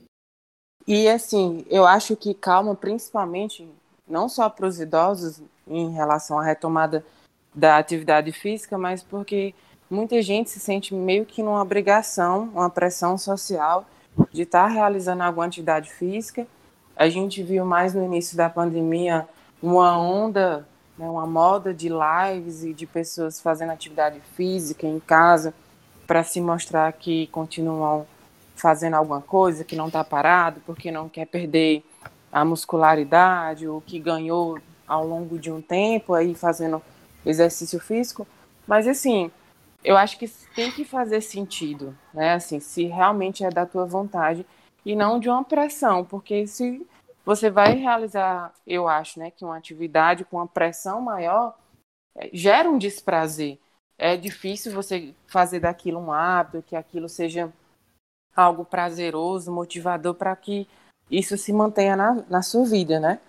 E 0.88 1.08
assim, 1.10 1.66
eu 1.70 1.86
acho 1.86 2.16
que 2.16 2.34
calma, 2.34 2.76
principalmente, 2.76 3.68
não 4.08 4.30
só 4.30 4.50
para 4.50 4.68
os 4.68 4.80
idosos 4.80 5.42
em 5.68 5.92
relação 5.92 6.40
à 6.40 6.44
retomada 6.44 7.04
da 7.54 7.78
atividade 7.78 8.32
física, 8.32 8.78
mas 8.78 9.02
porque 9.02 9.54
muita 9.90 10.22
gente 10.22 10.50
se 10.50 10.60
sente 10.60 10.94
meio 10.94 11.26
que 11.26 11.42
numa 11.42 11.62
obrigação, 11.62 12.50
uma 12.54 12.70
pressão 12.70 13.18
social 13.18 13.86
de 14.32 14.44
estar 14.44 14.64
tá 14.64 14.70
realizando 14.70 15.24
alguma 15.24 15.46
atividade 15.46 15.90
física. 15.92 16.48
A 16.96 17.10
gente 17.10 17.42
viu 17.44 17.66
mais 17.66 17.94
no 17.94 18.04
início 18.04 18.38
da 18.38 18.50
pandemia 18.50 19.28
uma 19.62 19.98
onda, 19.98 20.68
né, 20.98 21.08
uma 21.10 21.26
moda 21.26 21.74
de 21.74 21.90
lives 21.90 22.64
e 22.64 22.74
de 22.74 22.86
pessoas 22.86 23.42
fazendo 23.42 23.72
atividade 23.72 24.20
física 24.36 24.88
em 24.88 25.00
casa 25.00 25.54
para 26.08 26.24
se 26.24 26.40
mostrar 26.40 26.92
que 26.94 27.28
continuam 27.28 28.06
fazendo 28.56 28.96
alguma 28.96 29.22
coisa, 29.22 29.64
que 29.64 29.76
não 29.76 29.88
está 29.88 30.04
parado, 30.04 30.62
porque 30.66 30.92
não 30.92 31.10
quer 31.10 31.26
perder 31.26 31.84
a 32.32 32.46
muscularidade, 32.46 33.68
o 33.68 33.82
que 33.86 34.00
ganhou 34.00 34.60
ao 34.88 35.06
longo 35.06 35.38
de 35.38 35.52
um 35.52 35.62
tempo 35.62 36.14
aí 36.14 36.36
fazendo 36.36 36.82
exercício 37.26 37.80
físico. 37.80 38.28
Mas 38.68 38.88
assim, 38.88 39.32
eu 39.84 39.98
acho 39.98 40.18
que 40.18 40.28
tem 40.56 40.72
que 40.72 40.86
fazer 40.86 41.22
sentido, 41.22 41.96
né? 42.14 42.34
Assim, 42.34 42.60
se 42.60 42.86
realmente 42.86 43.44
é 43.44 43.50
da 43.50 43.66
tua 43.66 43.86
vontade 43.86 44.46
e 44.86 44.96
não 44.96 45.20
de 45.20 45.30
uma 45.30 45.44
pressão, 45.44 46.04
porque 46.04 46.48
se 46.48 46.86
você 47.26 47.50
vai 47.50 47.74
realizar, 47.74 48.54
eu 48.68 48.88
acho, 48.88 49.20
né, 49.20 49.32
que 49.32 49.44
uma 49.44 49.58
atividade 49.58 50.24
com 50.24 50.38
uma 50.38 50.48
pressão 50.48 51.02
maior 51.02 51.58
é, 52.16 52.30
gera 52.32 52.70
um 52.70 52.78
desprazer. 52.78 53.58
É 53.98 54.16
difícil 54.16 54.72
você 54.72 55.14
fazer 55.26 55.62
daquilo 55.62 56.00
um 56.00 56.12
hábito, 56.12 56.64
que 56.68 56.76
aquilo 56.76 57.10
seja 57.10 57.52
algo 58.36 58.64
prazeroso, 58.64 59.52
motivador 59.52 60.14
para 60.14 60.36
que 60.36 60.68
isso 61.10 61.38
se 61.38 61.52
mantenha 61.52 61.96
na, 61.96 62.24
na 62.30 62.42
sua 62.42 62.66
vida, 62.66 63.00
né? 63.00 63.20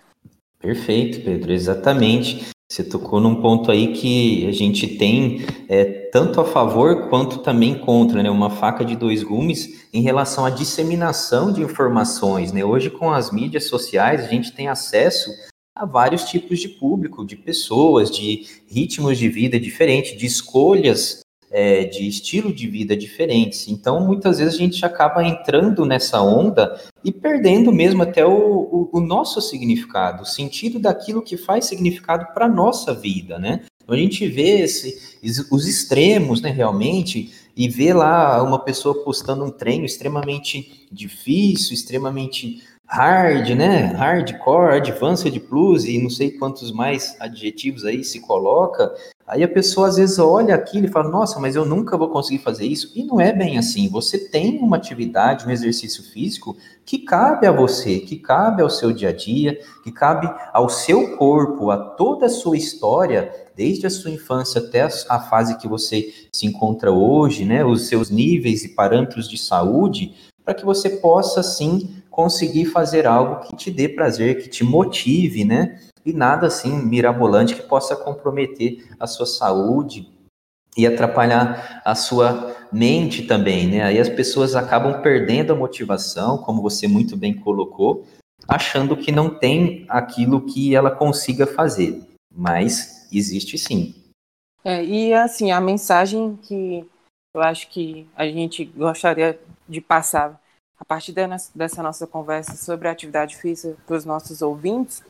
Perfeito, 0.59 1.23
Pedro, 1.23 1.51
exatamente. 1.51 2.49
Você 2.69 2.83
tocou 2.83 3.21
num 3.21 3.41
ponto 3.41 3.71
aí 3.71 3.93
que 3.93 4.45
a 4.45 4.51
gente 4.51 4.97
tem 4.97 5.37
é, 5.69 5.96
tanto 6.11 6.39
a 6.41 6.45
favor 6.45 7.09
quanto 7.09 7.39
também 7.39 7.77
contra, 7.77 8.21
né? 8.21 8.29
Uma 8.29 8.49
faca 8.49 8.83
de 8.83 8.95
dois 8.95 9.23
gumes 9.23 9.87
em 9.93 10.01
relação 10.01 10.45
à 10.45 10.49
disseminação 10.49 11.51
de 11.51 11.61
informações, 11.61 12.51
né? 12.51 12.63
Hoje, 12.63 12.89
com 12.89 13.11
as 13.11 13.31
mídias 13.31 13.65
sociais, 13.65 14.23
a 14.23 14.27
gente 14.27 14.51
tem 14.53 14.67
acesso 14.67 15.29
a 15.75 15.85
vários 15.85 16.23
tipos 16.23 16.59
de 16.59 16.69
público, 16.69 17.25
de 17.25 17.35
pessoas, 17.35 18.09
de 18.09 18.45
ritmos 18.67 19.17
de 19.17 19.29
vida 19.29 19.59
diferentes, 19.59 20.17
de 20.17 20.25
escolhas 20.25 21.21
é, 21.49 21.85
de 21.85 22.07
estilo 22.07 22.53
de 22.53 22.67
vida 22.67 22.95
diferentes. 22.95 23.67
Então, 23.67 23.99
muitas 23.99 24.39
vezes 24.39 24.55
a 24.55 24.57
gente 24.57 24.85
acaba 24.85 25.23
entrando 25.23 25.85
nessa 25.85 26.21
onda 26.21 26.79
e 27.03 27.11
perdendo 27.11 27.71
mesmo 27.71 28.03
até 28.03 28.25
o, 28.25 28.31
o, 28.31 28.89
o 28.93 28.99
nosso 28.99 29.41
significado, 29.41 30.23
o 30.23 30.25
sentido 30.25 30.79
daquilo 30.79 31.21
que 31.21 31.37
faz 31.37 31.65
significado 31.65 32.33
para 32.33 32.45
a 32.45 32.49
nossa 32.49 32.93
vida, 32.93 33.39
né? 33.39 33.61
Então, 33.87 33.95
a 33.95 33.99
gente 33.99 34.27
vê 34.27 34.63
esse, 34.63 35.17
os 35.49 35.65
extremos, 35.65 36.41
né, 36.41 36.49
realmente, 36.49 37.31
e 37.55 37.69
vê 37.69 37.93
lá 37.93 38.43
uma 38.43 38.59
pessoa 38.59 39.01
postando 39.01 39.45
um 39.45 39.49
treino 39.49 39.85
extremamente 39.85 40.85
difícil, 40.91 41.73
extremamente 41.73 42.61
hard, 42.87 43.49
né? 43.49 43.93
Hardcore, 43.93 44.75
advanced 44.75 45.37
plus 45.41 45.85
e 45.85 46.01
não 46.01 46.09
sei 46.09 46.31
quantos 46.31 46.71
mais 46.71 47.15
adjetivos 47.19 47.85
aí 47.85 48.03
se 48.03 48.21
coloca. 48.21 48.93
Aí 49.27 49.43
a 49.43 49.47
pessoa 49.47 49.89
às 49.89 49.97
vezes 49.97 50.17
olha 50.19 50.55
aquilo 50.55 50.85
e 50.85 50.89
fala: 50.89 51.09
"Nossa, 51.09 51.37
mas 51.39 51.55
eu 51.55 51.65
nunca 51.65 51.97
vou 51.97 52.09
conseguir 52.09 52.41
fazer 52.41 52.65
isso". 52.65 52.91
E 52.95 53.03
não 53.03 53.19
é 53.19 53.33
bem 53.33 53.57
assim. 53.57 53.89
Você 53.89 54.17
tem 54.29 54.57
uma 54.59 54.77
atividade, 54.77 55.45
um 55.45 55.51
exercício 55.51 56.01
físico 56.01 56.55
que 56.85 56.99
cabe 56.99 57.45
a 57.45 57.51
você, 57.51 57.99
que 57.99 58.15
cabe 58.15 58.61
ao 58.61 58.69
seu 58.69 58.93
dia 58.93 59.09
a 59.09 59.13
dia, 59.13 59.59
que 59.83 59.91
cabe 59.91 60.33
ao 60.53 60.69
seu 60.69 61.17
corpo, 61.17 61.69
a 61.69 61.77
toda 61.77 62.27
a 62.27 62.29
sua 62.29 62.55
história, 62.55 63.29
desde 63.53 63.85
a 63.85 63.89
sua 63.89 64.11
infância 64.11 64.61
até 64.61 64.87
a 65.09 65.19
fase 65.19 65.57
que 65.57 65.67
você 65.67 66.13
se 66.31 66.45
encontra 66.45 66.89
hoje, 66.89 67.43
né? 67.43 67.65
Os 67.65 67.87
seus 67.89 68.09
níveis 68.09 68.63
e 68.63 68.69
parâmetros 68.69 69.27
de 69.27 69.37
saúde, 69.37 70.15
para 70.45 70.53
que 70.53 70.63
você 70.63 70.89
possa 70.89 71.43
sim 71.43 71.96
conseguir 72.17 72.65
fazer 72.65 73.05
algo 73.05 73.47
que 73.47 73.55
te 73.55 73.69
dê 73.69 73.87
prazer, 73.87 74.41
que 74.41 74.49
te 74.49 74.63
motive, 74.63 75.45
né? 75.45 75.79
E 76.03 76.11
nada 76.11 76.47
assim 76.47 76.75
mirabolante 76.75 77.53
que 77.53 77.61
possa 77.61 77.95
comprometer 77.95 78.87
a 78.99 79.05
sua 79.05 79.27
saúde 79.27 80.09
e 80.75 80.87
atrapalhar 80.87 81.79
a 81.85 81.93
sua 81.93 82.55
mente 82.73 83.27
também, 83.27 83.67
né? 83.67 83.83
Aí 83.83 83.99
as 83.99 84.09
pessoas 84.09 84.55
acabam 84.55 84.99
perdendo 85.03 85.53
a 85.53 85.55
motivação, 85.55 86.39
como 86.39 86.59
você 86.59 86.87
muito 86.87 87.15
bem 87.15 87.35
colocou, 87.35 88.07
achando 88.47 88.97
que 88.97 89.11
não 89.11 89.29
tem 89.29 89.85
aquilo 89.87 90.41
que 90.41 90.75
ela 90.75 90.89
consiga 90.89 91.45
fazer. 91.45 92.01
Mas 92.33 93.07
existe 93.13 93.59
sim. 93.59 93.93
É, 94.63 94.83
e 94.83 95.13
assim, 95.13 95.51
a 95.51 95.61
mensagem 95.61 96.35
que 96.41 96.83
eu 97.35 97.43
acho 97.43 97.69
que 97.69 98.07
a 98.15 98.25
gente 98.25 98.65
gostaria 98.65 99.39
de 99.69 99.79
passar 99.79 100.41
a 100.79 100.85
partir 100.85 101.13
dessa 101.55 101.81
nossa 101.81 102.05
conversa 102.05 102.55
sobre 102.55 102.87
a 102.87 102.91
atividade 102.91 103.35
física 103.35 103.75
para 103.85 103.97
os 103.97 104.05
nossos 104.05 104.41
ouvintes, 104.41 105.03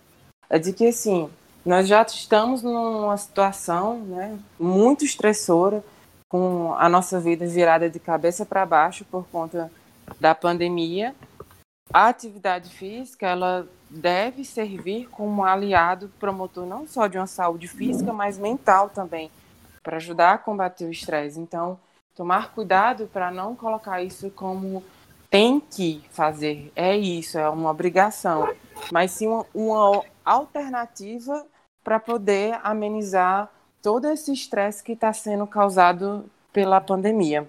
é 0.50 0.58
de 0.58 0.72
que, 0.72 0.88
assim, 0.88 1.30
nós 1.66 1.88
já 1.88 2.02
estamos 2.02 2.64
numa 2.64 3.18
situação 3.18 4.00
né, 4.00 4.40
muito 4.58 5.04
estressora, 5.04 5.84
com 6.30 6.74
a 6.78 6.90
nossa 6.90 7.20
vida 7.20 7.46
virada 7.48 7.90
de 7.90 8.00
cabeça 8.00 8.46
para 8.46 8.66
baixo 8.66 9.06
por 9.06 9.26
conta 9.28 9.72
da 10.20 10.36
pandemia. 10.36 11.16
A 11.94 12.08
atividade 12.08 12.70
física, 12.70 13.28
ela 13.28 13.68
deve 13.90 14.44
servir 14.44 15.08
como 15.08 15.44
aliado 15.46 16.12
promotor 16.20 16.66
não 16.66 16.86
só 16.86 17.08
de 17.08 17.18
uma 17.18 17.28
saúde 17.28 17.68
física, 17.68 18.12
mas 18.12 18.38
mental 18.38 18.90
também, 18.90 19.32
para 19.82 19.98
ajudar 19.98 20.34
a 20.34 20.38
combater 20.38 20.86
o 20.86 20.92
estresse. 20.92 21.40
Então, 21.40 21.80
tomar 22.14 22.52
cuidado 22.52 23.10
para 23.12 23.32
não 23.32 23.56
colocar 23.56 24.02
isso 24.02 24.30
como 24.32 24.84
tem 25.30 25.60
que 25.60 26.02
fazer, 26.12 26.72
é 26.76 26.96
isso, 26.96 27.38
é 27.38 27.50
uma 27.50 27.70
obrigação, 27.70 28.54
mas 28.92 29.12
sim 29.12 29.28
uma, 29.28 29.46
uma 29.54 30.04
alternativa 30.24 31.46
para 31.84 32.00
poder 32.00 32.60
amenizar 32.64 33.50
todo 33.82 34.08
esse 34.08 34.32
estresse 34.32 34.84
que 34.84 34.94
está 34.94 35.14
sendo 35.14 35.46
causado 35.48 36.26
pela 36.52 36.82
pandemia. 36.82 37.48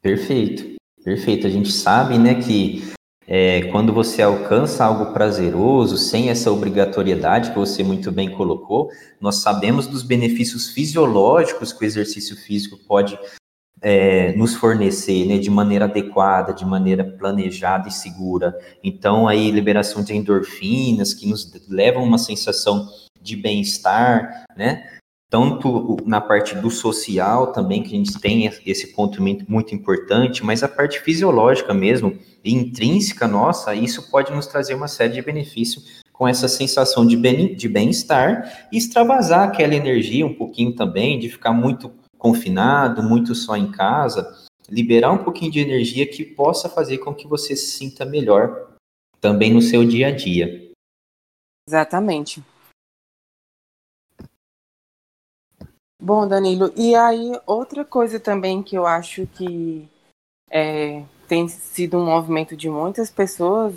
Perfeito, 0.00 0.76
perfeito. 1.04 1.46
A 1.46 1.50
gente 1.50 1.70
sabe, 1.70 2.18
né, 2.18 2.34
que 2.34 2.92
é, 3.26 3.62
quando 3.70 3.92
você 3.92 4.22
alcança 4.22 4.84
algo 4.84 5.12
prazeroso, 5.12 5.96
sem 5.96 6.28
essa 6.28 6.50
obrigatoriedade 6.50 7.50
que 7.50 7.58
você 7.58 7.82
muito 7.82 8.12
bem 8.12 8.30
colocou, 8.30 8.90
nós 9.20 9.36
sabemos 9.36 9.86
dos 9.86 10.02
benefícios 10.02 10.70
fisiológicos 10.70 11.72
que 11.72 11.84
o 11.84 11.86
exercício 11.86 12.36
físico 12.36 12.76
pode 12.86 13.18
é, 13.84 14.32
nos 14.32 14.54
fornecer 14.54 15.26
né, 15.26 15.36
de 15.36 15.50
maneira 15.50 15.84
adequada, 15.84 16.54
de 16.54 16.64
maneira 16.64 17.04
planejada 17.04 17.86
e 17.86 17.92
segura. 17.92 18.58
Então, 18.82 19.28
aí, 19.28 19.50
liberação 19.50 20.02
de 20.02 20.16
endorfinas 20.16 21.12
que 21.12 21.28
nos 21.28 21.52
levam 21.68 22.02
a 22.02 22.06
uma 22.06 22.16
sensação 22.16 22.88
de 23.20 23.36
bem-estar, 23.36 24.44
né? 24.56 24.88
Tanto 25.28 25.98
na 26.06 26.20
parte 26.20 26.54
do 26.54 26.70
social 26.70 27.52
também, 27.52 27.82
que 27.82 27.94
a 27.94 27.98
gente 27.98 28.18
tem 28.18 28.50
esse 28.64 28.94
ponto 28.94 29.20
muito 29.20 29.74
importante, 29.74 30.44
mas 30.44 30.62
a 30.62 30.68
parte 30.68 31.00
fisiológica 31.00 31.74
mesmo, 31.74 32.16
intrínseca 32.44 33.26
nossa, 33.26 33.74
isso 33.74 34.10
pode 34.10 34.32
nos 34.32 34.46
trazer 34.46 34.74
uma 34.74 34.88
série 34.88 35.14
de 35.14 35.22
benefícios 35.22 36.02
com 36.12 36.28
essa 36.28 36.46
sensação 36.46 37.04
de 37.04 37.68
bem-estar 37.68 38.68
e 38.72 38.78
extravasar 38.78 39.48
aquela 39.48 39.74
energia 39.74 40.24
um 40.24 40.34
pouquinho 40.34 40.72
também, 40.72 41.18
de 41.18 41.28
ficar 41.28 41.52
muito 41.52 41.90
confinado, 42.24 43.02
muito 43.02 43.34
só 43.34 43.54
em 43.54 43.70
casa, 43.70 44.34
liberar 44.66 45.12
um 45.12 45.22
pouquinho 45.22 45.52
de 45.52 45.60
energia 45.60 46.10
que 46.10 46.24
possa 46.24 46.70
fazer 46.70 46.96
com 46.96 47.14
que 47.14 47.28
você 47.28 47.54
se 47.54 47.72
sinta 47.72 48.02
melhor 48.02 48.74
também 49.20 49.52
no 49.52 49.60
seu 49.60 49.86
dia 49.86 50.06
a 50.06 50.10
dia. 50.10 50.72
Exatamente. 51.68 52.42
Bom, 56.00 56.26
Danilo, 56.26 56.72
e 56.74 56.94
aí 56.94 57.38
outra 57.46 57.84
coisa 57.84 58.18
também 58.18 58.62
que 58.62 58.74
eu 58.74 58.86
acho 58.86 59.26
que 59.26 59.86
é, 60.50 61.04
tem 61.28 61.46
sido 61.46 61.98
um 61.98 62.06
movimento 62.06 62.56
de 62.56 62.70
muitas 62.70 63.10
pessoas 63.10 63.74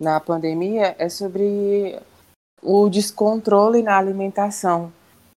na 0.00 0.18
pandemia 0.18 0.96
é 0.98 1.08
sobre 1.08 1.96
o 2.60 2.88
descontrole 2.88 3.84
na 3.84 3.96
alimentação. 3.96 4.92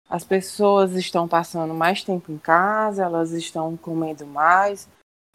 As 0.09 0.25
pessoas 0.25 0.93
estão 0.93 1.29
passando 1.29 1.75
mais 1.75 2.03
tempo 2.03 2.33
em 2.33 2.39
casa, 2.39 3.05
elas 3.05 3.33
estão 3.33 3.77
comendo 3.77 4.27
mais. 4.27 4.89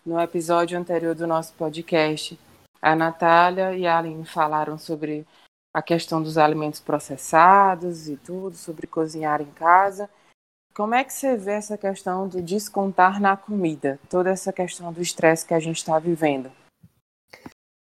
No 0.03 0.19
episódio 0.19 0.77
anterior 0.77 1.13
do 1.13 1.27
nosso 1.27 1.53
podcast, 1.53 2.39
a 2.81 2.95
Natália 2.95 3.75
e 3.75 3.85
a 3.85 3.99
Aline 3.99 4.25
falaram 4.25 4.77
sobre 4.77 5.27
a 5.73 5.81
questão 5.81 6.21
dos 6.21 6.37
alimentos 6.37 6.79
processados 6.79 8.09
e 8.09 8.17
tudo, 8.17 8.55
sobre 8.55 8.87
cozinhar 8.87 9.41
em 9.41 9.51
casa. 9.51 10.09
Como 10.73 10.95
é 10.95 11.03
que 11.03 11.13
você 11.13 11.37
vê 11.37 11.51
essa 11.51 11.77
questão 11.77 12.27
do 12.27 12.41
descontar 12.41 13.21
na 13.21 13.37
comida? 13.37 13.99
Toda 14.09 14.31
essa 14.31 14.51
questão 14.51 14.91
do 14.91 15.01
estresse 15.01 15.45
que 15.45 15.53
a 15.53 15.59
gente 15.59 15.77
está 15.77 15.99
vivendo? 15.99 16.51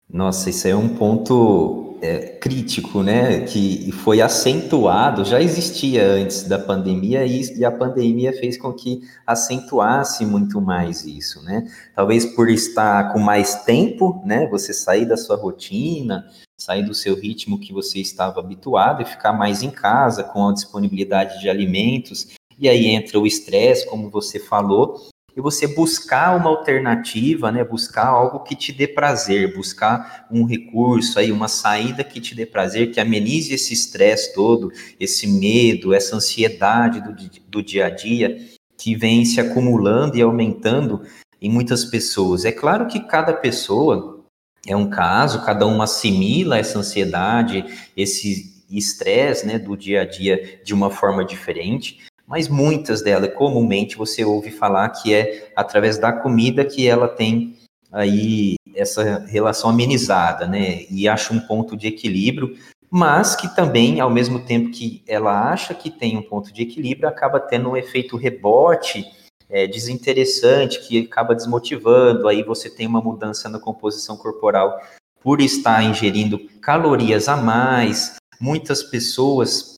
Nossa, 0.10 0.50
isso 0.50 0.68
é 0.68 0.76
um 0.76 0.90
ponto 0.90 1.98
é, 2.02 2.20
crítico, 2.38 3.02
né, 3.02 3.42
que 3.42 3.92
foi 3.92 4.22
acentuado, 4.22 5.26
já 5.26 5.42
existia 5.42 6.06
antes 6.06 6.44
da 6.44 6.60
pandemia 6.60 7.26
e, 7.26 7.42
e, 7.58 7.66
a 7.66 7.72
pandemia 7.72 8.32
fez 8.34 8.58
com 8.58 8.72
que 8.72 9.02
acentuasse 9.26 10.26
muito 10.26 10.62
mais 10.62 11.06
isso, 11.06 11.42
né? 11.44 11.68
Talvez 11.96 12.26
por 12.26 12.50
estar 12.50 13.12
com 13.12 13.20
mais 13.20 13.64
tempo, 13.64 14.22
né, 14.26 14.48
você 14.48 14.74
sair 14.74 15.06
da 15.06 15.18
sua 15.18 15.36
rotina, 15.36 16.26
sair 16.58 16.84
do 16.84 16.94
seu 16.94 17.16
ritmo 17.16 17.60
que 17.60 17.74
você 17.74 18.00
estava 18.00 18.40
habituado 18.40 19.02
e 19.02 19.06
ficar 19.06 19.34
mais 19.34 19.64
em 19.64 19.72
casa 19.72 20.24
com 20.24 20.48
a 20.48 20.54
disponibilidade 20.54 21.40
de 21.42 21.50
alimentos. 21.50 22.28
E 22.58 22.70
aí 22.70 22.88
entra 22.88 23.20
o 23.20 23.28
estresse, 23.28 23.86
como 23.88 24.10
você 24.10 24.40
falou, 24.40 25.10
e 25.36 25.42
você 25.42 25.68
buscar 25.68 26.36
uma 26.36 26.50
alternativa, 26.50 27.52
né? 27.52 27.64
Buscar 27.64 28.08
algo 28.08 28.40
que 28.40 28.56
te 28.56 28.72
dê 28.72 28.88
prazer, 28.88 29.54
buscar 29.54 30.26
um 30.32 30.46
recurso 30.46 31.20
aí, 31.20 31.32
uma 31.32 31.50
saída 31.50 32.04
que 32.04 32.22
te 32.22 32.34
dê 32.34 32.46
prazer, 32.46 32.92
que 32.92 33.00
amenize 33.00 33.54
esse 33.54 33.74
estresse 33.74 34.34
todo, 34.34 34.72
esse 35.00 35.28
medo, 35.28 35.94
essa 35.94 36.16
ansiedade 36.16 37.02
do, 37.02 37.14
do 37.50 37.62
dia 37.62 37.88
a 37.88 37.90
dia 37.90 38.38
que 38.78 38.96
vem 38.96 39.26
se 39.26 39.42
acumulando 39.42 40.18
e 40.18 40.22
aumentando 40.22 41.02
em 41.42 41.50
muitas 41.50 41.84
pessoas. 41.84 42.46
É 42.46 42.52
claro 42.52 42.88
que 42.88 43.02
cada 43.02 43.34
pessoa 43.34 44.24
é 44.66 44.76
um 44.76 44.90
caso, 44.90 45.46
cada 45.46 45.68
um 45.68 45.82
assimila 45.82 46.58
essa 46.58 46.80
ansiedade, 46.80 47.66
esse 47.96 48.64
estresse, 48.70 49.46
né, 49.46 49.60
do 49.60 49.78
dia 49.78 50.02
a 50.02 50.06
dia 50.06 50.60
de 50.64 50.74
uma 50.74 50.90
forma 50.90 51.24
diferente 51.24 52.00
mas 52.28 52.48
muitas 52.48 53.02
delas, 53.02 53.34
comumente 53.34 53.98
você 53.98 54.26
ouve 54.26 54.52
falar 54.52 54.90
que 54.90 55.14
é 55.14 55.52
através 55.56 55.98
da 55.98 56.12
comida 56.12 56.66
que 56.66 56.88
ela 56.88 57.08
tem 57.08 57.56
aí 57.92 58.56
essa 58.76 59.20
relação 59.28 59.70
amenizada, 59.70 60.48
né? 60.48 60.86
E 60.90 61.08
acha 61.08 61.34
um 61.34 61.40
ponto 61.40 61.78
de 61.78 61.88
equilíbrio, 61.88 62.58
mas 62.90 63.36
que 63.36 63.54
também, 63.56 64.00
ao 64.00 64.10
mesmo 64.10 64.40
tempo 64.40 64.72
que 64.72 65.04
ela 65.08 65.52
acha 65.52 65.74
que 65.74 65.90
tem 65.90 66.18
um 66.18 66.22
ponto 66.22 66.52
de 66.52 66.62
equilíbrio, 66.62 67.08
acaba 67.08 67.40
tendo 67.40 67.70
um 67.70 67.78
efeito 67.78 68.18
rebote 68.18 69.06
é, 69.50 69.68
desinteressante 69.68 70.82
que 70.82 71.06
acaba 71.06 71.36
desmotivando. 71.36 72.28
Aí 72.28 72.44
você 72.44 72.70
tem 72.70 72.88
uma 72.88 73.02
mudança 73.02 73.48
na 73.50 73.60
composição 73.60 74.18
corporal 74.18 74.80
por 75.22 75.42
estar 75.42 75.84
ingerindo 75.84 76.40
calorias 76.62 77.28
a 77.28 77.38
mais. 77.38 78.16
Muitas 78.40 78.84
pessoas 78.84 79.75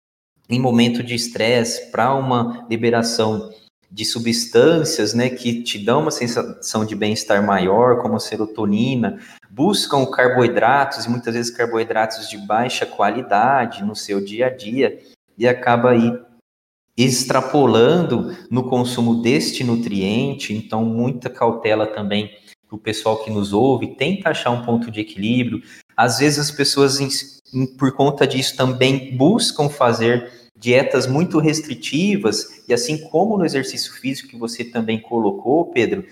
em 0.49 0.59
momento 0.59 1.03
de 1.03 1.15
estresse, 1.15 1.91
para 1.91 2.13
uma 2.13 2.65
liberação 2.69 3.51
de 3.89 4.03
substâncias, 4.05 5.13
né, 5.13 5.29
que 5.29 5.63
te 5.63 5.79
dão 5.79 6.01
uma 6.01 6.11
sensação 6.11 6.85
de 6.85 6.95
bem-estar 6.95 7.45
maior, 7.45 8.01
como 8.01 8.15
a 8.15 8.19
serotonina, 8.19 9.19
buscam 9.49 10.05
carboidratos 10.05 11.05
e 11.05 11.09
muitas 11.09 11.33
vezes 11.33 11.51
carboidratos 11.51 12.29
de 12.29 12.37
baixa 12.37 12.85
qualidade 12.85 13.83
no 13.83 13.95
seu 13.95 14.23
dia 14.23 14.47
a 14.47 14.49
dia 14.49 14.99
e 15.37 15.47
acaba 15.47 15.91
aí 15.91 16.11
extrapolando 16.97 18.35
no 18.49 18.69
consumo 18.69 19.21
deste 19.21 19.63
nutriente, 19.63 20.53
então 20.53 20.83
muita 20.83 21.29
cautela 21.29 21.85
também 21.85 22.31
para 22.67 22.75
o 22.75 22.79
pessoal 22.79 23.23
que 23.23 23.29
nos 23.29 23.53
ouve, 23.53 23.95
tenta 23.95 24.29
achar 24.29 24.49
um 24.49 24.65
ponto 24.65 24.91
de 24.91 24.99
equilíbrio. 24.99 25.61
Às 25.95 26.19
vezes 26.19 26.39
as 26.39 26.51
pessoas, 26.51 26.99
por 27.77 27.91
conta 27.93 28.27
disso, 28.27 28.55
também 28.55 29.15
buscam 29.15 29.69
fazer 29.69 30.31
dietas 30.55 31.05
muito 31.05 31.39
restritivas, 31.39 32.63
e 32.67 32.73
assim 32.73 32.97
como 33.09 33.37
no 33.37 33.45
exercício 33.45 33.93
físico 33.93 34.29
que 34.29 34.37
você 34.37 34.63
também 34.63 34.99
colocou, 34.99 35.65
Pedro, 35.65 36.03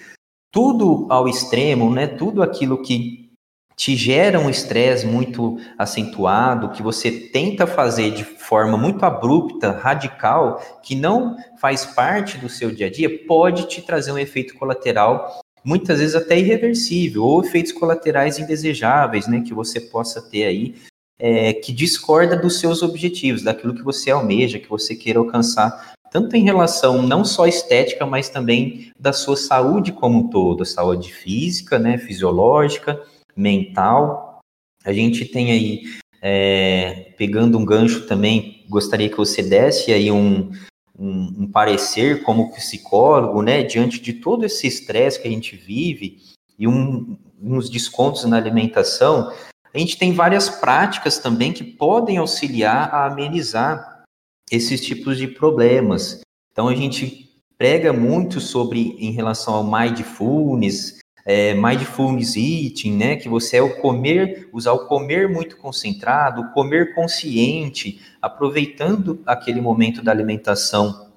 tudo 0.51 1.07
ao 1.09 1.27
extremo, 1.27 1.91
né? 1.91 2.07
Tudo 2.07 2.41
aquilo 2.41 2.81
que 2.81 3.29
te 3.75 3.95
gera 3.95 4.39
um 4.39 4.49
estresse 4.49 5.05
muito 5.05 5.57
acentuado, 5.77 6.69
que 6.69 6.81
você 6.81 7.11
tenta 7.11 7.67
fazer 7.67 8.11
de 8.11 8.23
forma 8.23 8.77
muito 8.77 9.03
abrupta, 9.03 9.71
radical, 9.71 10.61
que 10.81 10.95
não 10.95 11.35
faz 11.59 11.85
parte 11.85 12.37
do 12.37 12.47
seu 12.47 12.71
dia 12.71 12.87
a 12.87 12.89
dia, 12.89 13.25
pode 13.25 13.67
te 13.67 13.81
trazer 13.81 14.13
um 14.13 14.17
efeito 14.17 14.55
colateral, 14.55 15.41
muitas 15.61 15.99
vezes 15.99 16.15
até 16.15 16.39
irreversível, 16.39 17.23
ou 17.23 17.43
efeitos 17.43 17.73
colaterais 17.73 18.39
indesejáveis, 18.39 19.27
né, 19.27 19.41
que 19.41 19.53
você 19.53 19.81
possa 19.81 20.21
ter 20.21 20.45
aí 20.45 20.75
é, 21.19 21.53
que 21.53 21.71
discorda 21.71 22.35
dos 22.35 22.59
seus 22.59 22.81
objetivos, 22.81 23.43
daquilo 23.43 23.75
que 23.75 23.83
você 23.83 24.11
almeja, 24.11 24.59
que 24.59 24.69
você 24.69 24.95
queira 24.95 25.19
alcançar, 25.19 25.93
tanto 26.11 26.35
em 26.35 26.43
relação 26.43 27.01
não 27.01 27.25
só 27.25 27.45
estética, 27.45 28.05
mas 28.05 28.29
também 28.29 28.91
da 28.99 29.11
sua 29.11 29.35
saúde 29.35 29.91
como 29.91 30.19
um 30.19 30.29
todo, 30.29 30.65
saúde 30.65 31.13
física, 31.13 31.77
né, 31.77 31.97
fisiológica, 31.97 33.01
mental. 33.35 34.39
A 34.83 34.93
gente 34.93 35.25
tem 35.25 35.51
aí, 35.51 35.83
é, 36.21 37.13
pegando 37.17 37.57
um 37.57 37.65
gancho 37.65 38.07
também, 38.07 38.65
gostaria 38.69 39.09
que 39.09 39.17
você 39.17 39.41
desse 39.41 39.91
aí 39.91 40.11
um, 40.11 40.51
um, 40.97 41.43
um 41.43 41.51
parecer 41.51 42.23
como 42.23 42.53
psicólogo, 42.53 43.41
né, 43.41 43.63
diante 43.63 43.99
de 43.99 44.13
todo 44.13 44.45
esse 44.45 44.67
estresse 44.67 45.21
que 45.21 45.27
a 45.27 45.31
gente 45.31 45.55
vive 45.55 46.19
e 46.57 46.67
um, 46.67 47.17
uns 47.41 47.69
descontos 47.69 48.23
na 48.25 48.37
alimentação, 48.37 49.31
a 49.75 49.77
gente 49.77 49.97
tem 49.97 50.13
várias 50.13 50.49
práticas 50.49 51.19
também 51.19 51.51
que 51.51 51.61
podem 51.61 52.17
auxiliar 52.17 52.93
a 52.93 53.07
amenizar 53.07 54.05
esses 54.49 54.79
tipos 54.79 55.17
de 55.17 55.27
problemas. 55.27 56.21
Então, 56.53 56.69
a 56.69 56.75
gente 56.75 57.29
prega 57.57 57.91
muito 57.91 58.39
sobre 58.39 58.95
em 58.97 59.11
relação 59.11 59.53
ao 59.53 59.65
mindfulness, 59.65 60.99
é, 61.25 61.53
mindfulness 61.55 62.37
eating, 62.37 62.95
né, 62.95 63.15
que 63.17 63.27
você 63.27 63.57
é 63.57 63.61
o 63.61 63.75
comer, 63.81 64.47
usar 64.53 64.71
o 64.71 64.87
comer 64.87 65.27
muito 65.27 65.57
concentrado, 65.57 66.53
comer 66.53 66.95
consciente, 66.95 67.99
aproveitando 68.21 69.21
aquele 69.25 69.59
momento 69.59 70.01
da 70.01 70.09
alimentação 70.09 71.14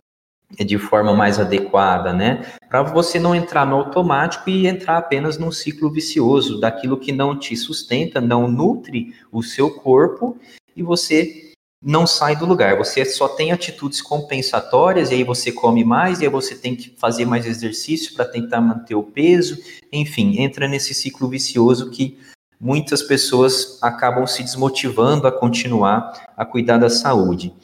de 0.51 0.79
forma 0.79 1.15
mais 1.15 1.39
adequada, 1.39 2.13
né? 2.13 2.45
Para 2.69 2.83
você 2.83 3.19
não 3.19 3.35
entrar 3.35 3.67
no 3.67 3.77
automático 3.77 4.49
e 4.49 4.67
entrar 4.67 4.99
apenas 4.99 5.39
num 5.39 5.53
ciclo 5.53 5.91
vicioso 5.91 6.59
daquilo 6.59 6.99
que 6.99 7.13
não 7.13 7.39
te 7.39 7.57
sustenta, 7.57 8.21
não 8.21 8.49
nutre 8.49 9.15
o 9.31 9.43
seu 9.43 9.71
corpo 9.71 10.39
e 10.75 10.83
você 10.83 11.53
não 11.83 12.07
sai 12.07 12.35
do 12.35 12.47
lugar. 12.47 12.77
Você 12.79 13.05
só 13.05 13.29
tem 13.29 13.53
atitudes 13.53 14.01
compensatórias 14.01 15.11
e 15.11 15.15
aí 15.15 15.25
você 15.25 15.53
come 15.53 15.85
mais 15.85 16.21
e 16.21 16.25
aí 16.25 16.31
você 16.31 16.55
tem 16.55 16.75
que 16.75 16.95
fazer 16.97 17.25
mais 17.25 17.47
exercício 17.47 18.15
para 18.15 18.25
tentar 18.25 18.61
manter 18.61 18.95
o 18.95 19.03
peso. 19.03 19.59
Enfim, 19.93 20.41
entra 20.41 20.67
nesse 20.67 20.95
ciclo 20.95 21.29
vicioso 21.29 21.91
que 21.91 22.19
muitas 22.61 23.03
pessoas 23.03 23.79
acabam 23.83 24.27
se 24.27 24.43
desmotivando 24.43 25.27
a 25.27 25.33
continuar 25.33 26.13
a 26.37 26.45
cuidar 26.45 26.79
da 26.79 26.91
saúde. 26.91 27.55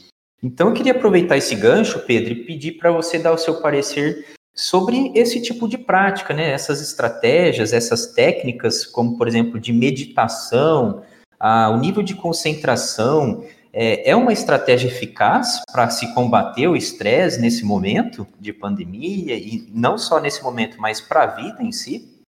Então, 0.43 0.69
eu 0.69 0.75
queria 0.75 0.93
aproveitar 0.93 1.37
esse 1.37 1.55
gancho, 1.55 2.01
Pedro, 2.01 2.33
e 2.33 2.45
pedir 2.45 2.73
para 2.73 2.91
você 2.91 3.19
dar 3.19 3.33
o 3.33 3.39
seu 3.39 3.61
parecer 3.61 4.27
sobre 4.55 5.11
esse 5.15 5.41
tipo 5.41 5.67
de 5.67 5.77
prática, 5.77 6.33
né? 6.33 6.51
Essas 6.51 6.81
estratégias, 6.81 7.73
essas 7.73 8.07
técnicas, 8.07 8.87
como 8.87 9.19
por 9.19 9.27
exemplo 9.27 9.59
de 9.59 9.73
meditação, 9.73 11.03
a, 11.41 11.71
o 11.71 11.77
nível 11.77 12.03
de 12.03 12.15
concentração, 12.15 13.45
é, 13.73 14.11
é 14.11 14.15
uma 14.15 14.33
estratégia 14.33 14.87
eficaz 14.87 15.61
para 15.73 15.91
se 15.91 16.15
combater 16.15 16.69
o 16.69 16.77
estresse 16.77 17.41
nesse 17.41 17.65
momento 17.65 18.25
de 18.39 18.53
pandemia 18.53 19.35
e 19.35 19.69
não 19.75 19.99
só 19.99 20.21
nesse 20.21 20.43
momento, 20.45 20.81
mas 20.81 21.01
para 21.01 21.25
a 21.25 21.27
vida 21.27 21.61
em 21.61 21.73
si? 21.73 22.23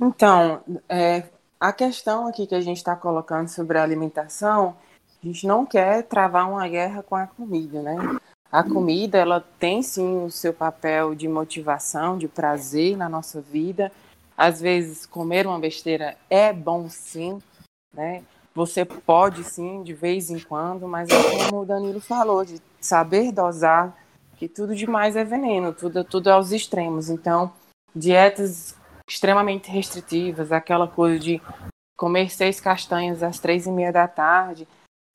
Então, 0.00 0.60
é, 0.88 1.24
a 1.58 1.72
questão 1.72 2.28
aqui 2.28 2.46
que 2.46 2.54
a 2.54 2.60
gente 2.60 2.76
está 2.76 2.94
colocando 2.94 3.48
sobre 3.48 3.78
a 3.78 3.82
alimentação 3.82 4.76
a 5.26 5.32
gente 5.32 5.44
não 5.44 5.66
quer 5.66 6.04
travar 6.04 6.48
uma 6.48 6.68
guerra 6.68 7.02
com 7.02 7.16
a 7.16 7.26
comida, 7.26 7.82
né? 7.82 7.96
A 8.50 8.62
comida, 8.62 9.18
ela 9.18 9.44
tem 9.58 9.82
sim 9.82 10.24
o 10.24 10.30
seu 10.30 10.54
papel 10.54 11.16
de 11.16 11.26
motivação, 11.26 12.16
de 12.16 12.28
prazer 12.28 12.96
na 12.96 13.08
nossa 13.08 13.40
vida. 13.40 13.90
Às 14.38 14.60
vezes, 14.60 15.04
comer 15.04 15.44
uma 15.44 15.58
besteira 15.58 16.16
é 16.30 16.52
bom 16.52 16.88
sim, 16.88 17.42
né? 17.92 18.22
Você 18.54 18.84
pode 18.84 19.42
sim, 19.42 19.82
de 19.82 19.92
vez 19.92 20.30
em 20.30 20.38
quando, 20.38 20.86
mas 20.86 21.08
é 21.08 21.44
como 21.50 21.62
o 21.62 21.66
Danilo 21.66 22.00
falou, 22.00 22.44
de 22.44 22.62
saber 22.80 23.32
dosar, 23.32 23.96
que 24.36 24.48
tudo 24.48 24.76
demais 24.76 25.16
é 25.16 25.24
veneno, 25.24 25.72
tudo, 25.72 26.04
tudo 26.04 26.30
é 26.30 26.32
aos 26.32 26.52
extremos. 26.52 27.10
Então, 27.10 27.52
dietas 27.94 28.76
extremamente 29.10 29.70
restritivas, 29.72 30.52
aquela 30.52 30.86
coisa 30.86 31.18
de 31.18 31.42
comer 31.98 32.30
seis 32.30 32.60
castanhas 32.60 33.24
às 33.24 33.40
três 33.40 33.66
e 33.66 33.72
meia 33.72 33.92
da 33.92 34.06
tarde, 34.06 34.68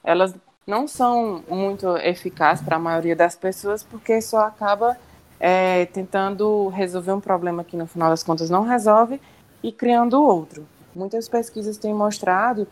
elas 0.04 0.34
não 0.66 0.88
são 0.88 1.44
muito 1.50 1.98
eficazes 1.98 2.64
para 2.64 2.78
a 2.78 2.80
maioria 2.80 3.16
das 3.16 3.36
pessoas, 3.36 3.84
porque 3.84 4.22
só 4.22 4.42
acaba 4.42 4.98
é, 5.40 5.86
tentando 5.88 6.68
resolver 6.70 7.14
um 7.14 7.20
problema 7.20 7.64
que 7.64 7.76
no 7.76 7.88
final 7.88 8.10
das 8.10 8.24
contas 8.24 8.50
não 8.50 8.64
resolve 8.64 9.20
e 9.64 9.72
criando 9.72 10.22
outro. 10.22 10.68
Muitas 10.96 11.28
pesquisas 11.28 11.78
têm 11.78 11.94
mostrado 11.94 12.68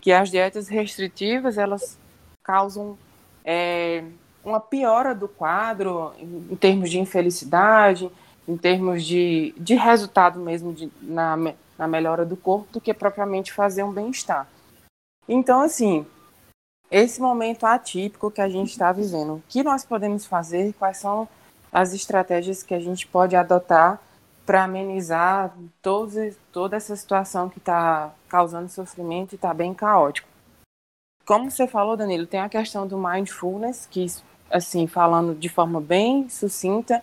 que 0.00 0.12
as 0.12 0.30
dietas 0.30 0.68
restritivas 0.68 1.58
elas 1.58 1.98
causam 2.42 2.98
é, 3.44 4.04
uma 4.44 4.60
piora 4.60 5.14
do 5.14 5.28
quadro 5.28 6.12
em, 6.18 6.48
em, 6.50 6.56
termos 6.56 6.90
de 6.90 6.98
infelicidade, 6.98 8.10
em 8.46 8.56
termos 8.56 9.04
de, 9.04 9.54
de 9.56 9.74
resultado 9.74 10.40
mesmo 10.40 10.72
de, 10.72 10.90
na, 11.00 11.36
na 11.78 11.88
melhora 11.88 12.24
do 12.24 12.36
corpo, 12.36 12.66
do 12.72 12.80
que 12.80 12.92
propriamente 12.92 13.52
fazer 13.52 13.82
um 13.82 13.92
bem-estar. 13.92 14.48
Então, 15.28 15.60
assim, 15.60 16.04
esse 16.92 17.22
momento 17.22 17.64
atípico 17.64 18.30
que 18.30 18.42
a 18.42 18.50
gente 18.50 18.70
está 18.70 18.92
vivendo, 18.92 19.36
o 19.36 19.42
que 19.48 19.62
nós 19.62 19.82
podemos 19.82 20.26
fazer, 20.26 20.74
quais 20.74 20.98
são 20.98 21.26
as 21.72 21.94
estratégias 21.94 22.62
que 22.62 22.74
a 22.74 22.78
gente 22.78 23.06
pode 23.06 23.34
adotar 23.34 23.98
para 24.44 24.64
amenizar 24.64 25.56
toda 25.80 26.76
essa 26.76 26.94
situação 26.94 27.48
que 27.48 27.58
está 27.58 28.12
causando 28.28 28.68
sofrimento 28.68 29.32
e 29.32 29.36
está 29.36 29.54
bem 29.54 29.72
caótico. 29.72 30.28
Como 31.24 31.50
você 31.50 31.66
falou, 31.66 31.96
Danilo, 31.96 32.26
tem 32.26 32.40
a 32.40 32.48
questão 32.48 32.86
do 32.86 32.98
mindfulness, 32.98 33.86
que, 33.90 34.04
assim, 34.50 34.86
falando 34.86 35.34
de 35.34 35.48
forma 35.48 35.80
bem 35.80 36.28
sucinta, 36.28 37.00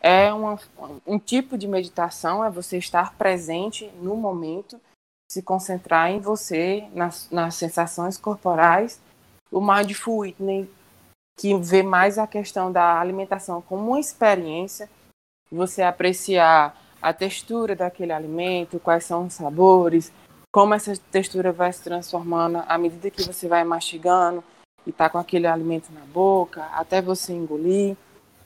é 0.00 0.32
uma, 0.32 0.58
um 1.06 1.18
tipo 1.18 1.58
de 1.58 1.68
meditação, 1.68 2.42
é 2.42 2.48
você 2.48 2.78
estar 2.78 3.14
presente 3.14 3.90
no 4.00 4.16
momento, 4.16 4.80
se 5.30 5.42
concentrar 5.42 6.10
em 6.10 6.20
você, 6.20 6.88
nas, 6.94 7.28
nas 7.30 7.56
sensações 7.56 8.16
corporais. 8.16 9.04
O 9.50 9.60
Mindful 9.60 10.26
Eating, 10.26 10.68
que 11.38 11.54
vê 11.56 11.82
mais 11.82 12.18
a 12.18 12.26
questão 12.26 12.72
da 12.72 12.98
alimentação 13.00 13.60
como 13.62 13.90
uma 13.90 14.00
experiência, 14.00 14.88
você 15.50 15.82
apreciar 15.82 16.76
a 17.00 17.12
textura 17.12 17.76
daquele 17.76 18.12
alimento, 18.12 18.80
quais 18.80 19.04
são 19.04 19.26
os 19.26 19.34
sabores, 19.34 20.12
como 20.52 20.74
essa 20.74 20.94
textura 21.10 21.52
vai 21.52 21.72
se 21.72 21.82
transformando 21.82 22.62
à 22.66 22.78
medida 22.78 23.10
que 23.10 23.22
você 23.22 23.46
vai 23.46 23.62
mastigando 23.62 24.42
e 24.86 24.90
está 24.90 25.08
com 25.08 25.18
aquele 25.18 25.46
alimento 25.46 25.92
na 25.92 26.00
boca, 26.00 26.64
até 26.72 27.02
você 27.02 27.32
engolir. 27.32 27.96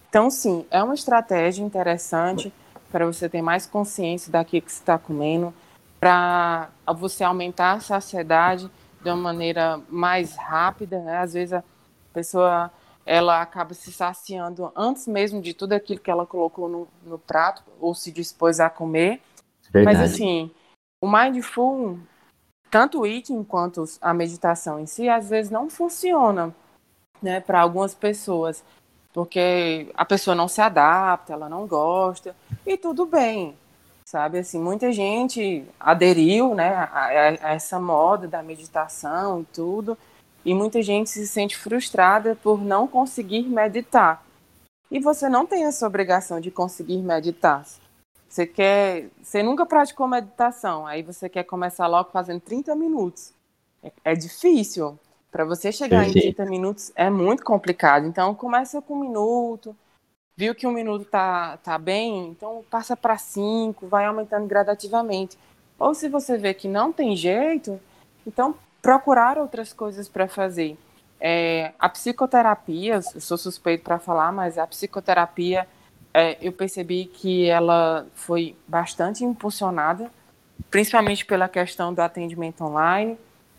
Então, 0.08 0.28
sim, 0.28 0.66
é 0.70 0.82
uma 0.82 0.94
estratégia 0.94 1.62
interessante 1.62 2.52
para 2.90 3.06
você 3.06 3.28
ter 3.28 3.40
mais 3.40 3.64
consciência 3.64 4.32
daquilo 4.32 4.62
que 4.62 4.72
você 4.72 4.80
está 4.80 4.98
comendo, 4.98 5.54
para 6.00 6.68
você 6.98 7.22
aumentar 7.22 7.74
a 7.74 7.80
saciedade 7.80 8.68
de 9.00 9.08
uma 9.08 9.16
maneira 9.16 9.80
mais 9.88 10.36
rápida. 10.36 11.00
Né? 11.00 11.18
Às 11.18 11.34
vezes 11.34 11.52
a 11.52 11.64
pessoa 12.12 12.70
ela 13.04 13.40
acaba 13.40 13.74
se 13.74 13.92
saciando 13.92 14.70
antes 14.76 15.06
mesmo 15.06 15.40
de 15.40 15.54
tudo 15.54 15.72
aquilo 15.72 16.00
que 16.00 16.10
ela 16.10 16.26
colocou 16.26 16.68
no, 16.68 16.88
no 17.02 17.18
prato 17.18 17.62
ou 17.80 17.94
se 17.94 18.12
dispôs 18.12 18.60
a 18.60 18.70
comer. 18.70 19.20
Verdade. 19.70 19.98
Mas 19.98 20.12
assim, 20.12 20.50
o 21.02 21.10
mindful, 21.10 21.98
tanto 22.70 23.00
o 23.00 23.06
eating 23.06 23.42
quanto 23.42 23.84
a 24.00 24.12
meditação 24.12 24.78
em 24.78 24.86
si, 24.86 25.08
às 25.08 25.30
vezes 25.30 25.50
não 25.50 25.70
funciona, 25.70 26.54
né, 27.22 27.40
para 27.40 27.60
algumas 27.60 27.94
pessoas 27.94 28.62
porque 29.12 29.90
a 29.94 30.04
pessoa 30.04 30.34
não 30.34 30.48
se 30.48 30.60
adapta, 30.60 31.32
ela 31.32 31.48
não 31.48 31.66
gosta, 31.66 32.34
e 32.64 32.76
tudo 32.76 33.06
bem, 33.06 33.56
sabe? 34.10 34.40
Assim, 34.40 34.60
muita 34.60 34.90
gente 34.90 35.64
aderiu, 35.78 36.52
né, 36.52 36.74
a, 36.74 37.06
a, 37.06 37.52
essa 37.54 37.78
moda 37.78 38.26
da 38.26 38.42
meditação 38.42 39.42
e 39.42 39.44
tudo, 39.44 39.96
e 40.44 40.52
muita 40.52 40.82
gente 40.82 41.08
se 41.08 41.28
sente 41.28 41.56
frustrada 41.56 42.36
por 42.42 42.60
não 42.60 42.88
conseguir 42.88 43.44
meditar. 43.44 44.24
E 44.90 44.98
você 44.98 45.28
não 45.28 45.46
tem 45.46 45.64
essa 45.64 45.86
obrigação 45.86 46.40
de 46.40 46.50
conseguir 46.50 46.98
meditar. 46.98 47.64
Você 48.28 48.46
quer, 48.46 49.10
você 49.22 49.44
nunca 49.44 49.64
praticou 49.64 50.08
meditação, 50.08 50.88
aí 50.88 51.02
você 51.02 51.28
quer 51.28 51.44
começar 51.44 51.86
logo 51.86 52.10
fazendo 52.10 52.40
30 52.40 52.74
minutos. 52.74 53.32
É, 53.80 53.92
é 54.06 54.14
difícil. 54.14 54.98
Para 55.30 55.44
você 55.44 55.70
chegar 55.70 56.04
Perfeito. 56.04 56.26
em 56.26 56.34
30 56.34 56.50
minutos 56.50 56.92
é 56.96 57.08
muito 57.08 57.44
complicado. 57.44 58.06
Então, 58.06 58.34
começa 58.34 58.82
com 58.82 58.94
um 58.94 59.00
minuto. 59.00 59.76
Viu 60.40 60.54
que 60.54 60.66
um 60.66 60.72
minuto 60.72 61.04
tá, 61.04 61.58
tá 61.58 61.76
bem? 61.76 62.28
Então, 62.28 62.64
passa 62.70 62.96
para 62.96 63.18
cinco, 63.18 63.86
vai 63.86 64.06
aumentando 64.06 64.46
gradativamente. 64.46 65.36
Ou 65.78 65.94
se 65.94 66.08
você 66.08 66.38
vê 66.38 66.54
que 66.54 66.66
não 66.66 66.90
tem 66.94 67.14
jeito, 67.14 67.78
então 68.26 68.54
procurar 68.80 69.36
outras 69.36 69.74
coisas 69.74 70.08
para 70.08 70.26
fazer. 70.26 70.78
É, 71.20 71.74
a 71.78 71.90
psicoterapia, 71.90 73.00
eu 73.14 73.20
sou 73.20 73.36
suspeito 73.36 73.84
para 73.84 73.98
falar, 73.98 74.32
mas 74.32 74.56
a 74.56 74.66
psicoterapia, 74.66 75.68
é, 76.14 76.38
eu 76.40 76.52
percebi 76.52 77.04
que 77.04 77.44
ela 77.44 78.06
foi 78.14 78.56
bastante 78.66 79.22
impulsionada, 79.22 80.10
principalmente 80.70 81.26
pela 81.26 81.50
questão 81.50 81.92
do 81.92 82.00
atendimento 82.00 82.64
online 82.64 83.18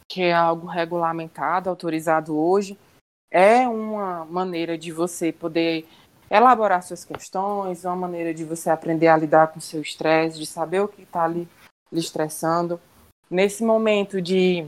que 0.10 0.24
é 0.24 0.34
algo 0.34 0.65
regulamentado, 0.65 1.70
autorizado 1.70 2.36
hoje, 2.36 2.76
é 3.32 3.65
uma 3.65 4.26
maneira 4.26 4.78
de 4.78 4.91
você 4.91 5.32
poder 5.32 5.88
elaborar 6.32 6.82
suas 6.82 7.04
questões, 7.04 7.84
uma 7.84 7.96
maneira 7.96 8.34
de 8.34 8.46
você 8.46 8.70
aprender 8.70 9.10
a 9.10 9.17
lidar 9.17 9.48
com 9.48 9.60
seu 9.60 9.82
estresse, 9.82 10.39
de 10.39 10.46
saber 10.46 10.80
o 10.80 10.88
que 10.88 11.02
está 11.02 11.28
lhe, 11.28 11.46
lhe 11.91 12.00
estressando. 12.00 12.80
Nesse 13.30 13.65
momento 13.65 14.22
de, 14.22 14.65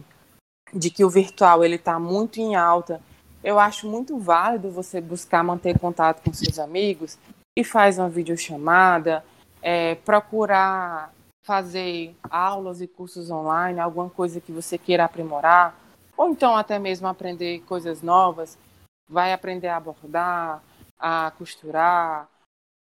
de 0.73 0.89
que 0.89 1.05
o 1.05 1.09
virtual 1.09 1.63
ele 1.63 1.75
está 1.75 1.97
muito 1.97 2.41
em 2.41 2.55
alta, 2.55 3.01
eu 3.41 3.57
acho 3.57 3.87
muito 3.87 4.19
válido 4.19 4.69
você 4.69 4.99
buscar 4.99 5.41
manter 5.41 5.79
contato 5.79 6.21
com 6.21 6.33
seus 6.33 6.59
amigos 6.59 7.17
e 7.57 7.63
faz 7.63 7.97
uma 7.97 8.09
videochamada, 8.09 9.23
é, 9.61 9.95
procurar 9.95 11.13
fazer 11.45 12.15
aulas 12.29 12.81
e 12.81 12.87
cursos 12.87 13.29
online, 13.29 13.79
alguma 13.79 14.09
coisa 14.09 14.39
que 14.39 14.51
você 14.51 14.77
queira 14.77 15.05
aprimorar, 15.05 15.77
ou 16.17 16.29
então 16.29 16.55
até 16.55 16.79
mesmo 16.79 17.07
aprender 17.07 17.61
coisas 17.61 18.01
novas, 18.01 18.57
vai 19.09 19.33
aprender 19.33 19.67
a 19.67 19.79
bordar, 19.79 20.61
a 20.99 21.31
costurar, 21.37 22.27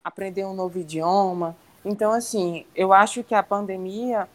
aprender 0.04 0.46
um 0.46 0.54
novo 0.54 0.80
idioma. 0.80 1.56
Então, 1.84 2.12
assim, 2.12 2.66
eu 2.76 2.94
acho 2.94 3.24
que 3.24 3.34
a 3.34 3.44
pandemia 3.44 4.28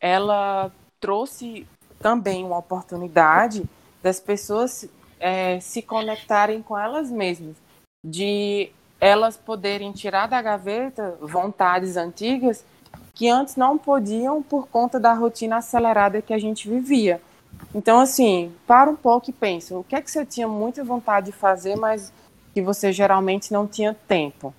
ela 0.00 0.70
trouxe 1.00 1.66
também 1.98 2.44
uma 2.44 2.58
oportunidade 2.58 3.64
das 4.02 4.20
pessoas 4.20 4.88
é, 5.18 5.58
se 5.60 5.80
conectarem 5.80 6.62
com 6.62 6.78
elas 6.78 7.10
mesmas, 7.10 7.56
de 8.04 8.70
elas 9.00 9.36
poderem 9.36 9.92
tirar 9.92 10.26
da 10.26 10.40
gaveta 10.40 11.16
vontades 11.20 11.96
antigas 11.96 12.64
que 13.14 13.28
antes 13.28 13.56
não 13.56 13.78
podiam 13.78 14.42
por 14.42 14.66
conta 14.68 14.98
da 14.98 15.14
rotina 15.14 15.56
acelerada 15.56 16.20
que 16.20 16.34
a 16.34 16.38
gente 16.38 16.68
vivia. 16.68 17.20
Então, 17.74 18.00
assim, 18.00 18.52
para 18.66 18.90
um 18.90 18.96
pouco 18.96 19.30
e 19.30 19.32
pensa, 19.32 19.78
o 19.78 19.84
que 19.84 19.94
é 19.94 20.02
que 20.02 20.10
você 20.10 20.26
tinha 20.26 20.48
muita 20.48 20.82
vontade 20.82 21.26
de 21.26 21.32
fazer, 21.32 21.76
mas 21.76 22.12
que 22.54 22.62
você 22.62 22.92
geralmente 22.92 23.52
não 23.52 23.66
tinha 23.66 23.92
tempo? 23.92 24.54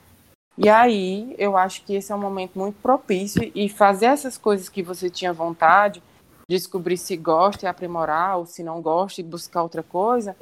E 0.58 0.70
aí, 0.70 1.34
eu 1.38 1.58
acho 1.58 1.84
que 1.84 1.96
esse 1.96 2.12
é 2.12 2.16
um 2.16 2.20
momento 2.20 2.60
muito 2.60 2.80
propício 2.82 3.52
e 3.56 3.68
fazer 3.70 4.08
essas 4.08 4.38
coisas 4.38 4.70
que 4.70 4.84
você 4.84 5.10
tinha 5.10 5.34
vontade, 5.34 6.04
descobrir 6.48 6.98
se 6.98 7.16
gosta 7.16 7.66
e 7.66 7.70
aprimorar, 7.70 8.38
ou 8.38 8.46
se 8.46 8.64
não 8.64 8.82
gosta 8.82 9.22
e 9.22 9.24
buscar 9.24 9.64
outra 9.64 9.82
coisa, 9.82 10.36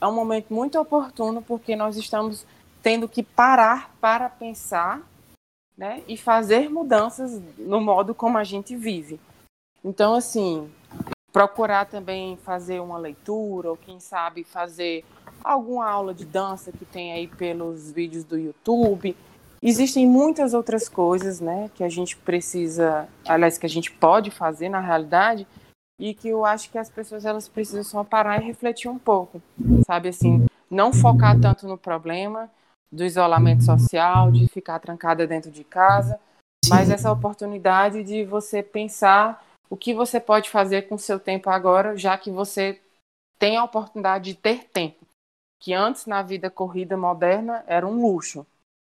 é 0.00 0.06
um 0.06 0.14
momento 0.14 0.54
muito 0.54 0.78
oportuno 0.78 1.42
porque 1.42 1.76
nós 1.76 1.96
estamos 1.96 2.46
tendo 2.82 3.08
que 3.08 3.22
parar 3.22 3.94
para 4.00 4.28
pensar 4.28 5.02
né, 5.76 6.02
e 6.08 6.16
fazer 6.16 6.70
mudanças 6.70 7.40
no 7.58 7.80
modo 7.80 8.14
como 8.14 8.38
a 8.38 8.44
gente 8.44 8.74
vive. 8.76 9.20
Então, 9.84 10.14
assim, 10.14 10.70
procurar 11.32 11.86
também 11.86 12.36
fazer 12.38 12.80
uma 12.80 12.98
leitura, 12.98 13.70
ou 13.70 13.76
quem 13.76 14.00
sabe 14.00 14.44
fazer 14.44 15.04
alguma 15.42 15.88
aula 15.88 16.12
de 16.12 16.24
dança 16.24 16.72
que 16.72 16.84
tem 16.84 17.12
aí 17.12 17.26
pelos 17.26 17.90
vídeos 17.92 18.24
do 18.24 18.38
YouTube. 18.38 19.16
Existem 19.62 20.06
muitas 20.06 20.54
outras 20.54 20.88
coisas, 20.88 21.40
né, 21.40 21.70
que 21.74 21.84
a 21.84 21.88
gente 21.88 22.16
precisa, 22.16 23.08
aliás, 23.26 23.58
que 23.58 23.66
a 23.66 23.68
gente 23.68 23.90
pode 23.92 24.30
fazer 24.30 24.68
na 24.68 24.80
realidade, 24.80 25.46
e 25.98 26.14
que 26.14 26.28
eu 26.28 26.46
acho 26.46 26.70
que 26.70 26.78
as 26.78 26.88
pessoas 26.88 27.26
elas 27.26 27.46
precisam 27.46 27.84
só 27.84 28.02
parar 28.02 28.40
e 28.40 28.46
refletir 28.46 28.88
um 28.88 28.98
pouco, 28.98 29.42
sabe 29.86 30.08
assim, 30.08 30.46
não 30.70 30.94
focar 30.94 31.38
tanto 31.38 31.68
no 31.68 31.76
problema 31.76 32.50
do 32.90 33.04
isolamento 33.04 33.62
social, 33.62 34.32
de 34.32 34.48
ficar 34.48 34.78
trancada 34.78 35.26
dentro 35.26 35.50
de 35.50 35.62
casa, 35.62 36.18
mas 36.68 36.88
essa 36.90 37.12
oportunidade 37.12 38.02
de 38.02 38.24
você 38.24 38.62
pensar 38.62 39.44
o 39.70 39.76
que 39.76 39.94
você 39.94 40.18
pode 40.18 40.50
fazer 40.50 40.88
com 40.88 40.98
seu 40.98 41.20
tempo 41.20 41.48
agora, 41.48 41.96
já 41.96 42.18
que 42.18 42.30
você 42.30 42.80
tem 43.38 43.56
a 43.56 43.64
oportunidade 43.64 44.32
de 44.32 44.34
ter 44.34 44.64
tempo, 44.64 45.06
que 45.60 45.72
antes 45.72 46.06
na 46.06 46.22
vida 46.22 46.50
corrida 46.50 46.96
moderna 46.96 47.64
era 47.68 47.86
um 47.86 48.02
luxo, 48.02 48.44